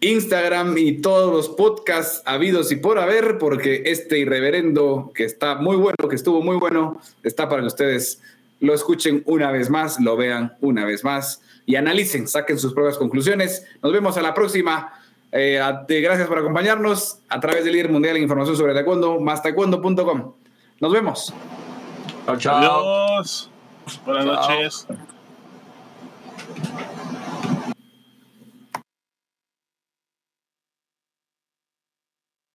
[0.00, 5.76] Instagram y todos los podcasts habidos y por haber, porque este irreverendo que está muy
[5.76, 8.20] bueno, que estuvo muy bueno, está para que ustedes
[8.60, 12.96] lo escuchen una vez más, lo vean una vez más y analicen, saquen sus propias
[12.96, 13.66] conclusiones.
[13.82, 14.92] Nos vemos a la próxima.
[15.32, 19.42] Eh, eh, gracias por acompañarnos a través del líder mundial en información sobre taekwondo, más
[19.42, 20.32] taekwondo.com.
[20.80, 21.34] Nos vemos.
[22.24, 23.18] Chao, chao.
[23.18, 23.50] Adiós.
[24.04, 24.86] Buenas noches.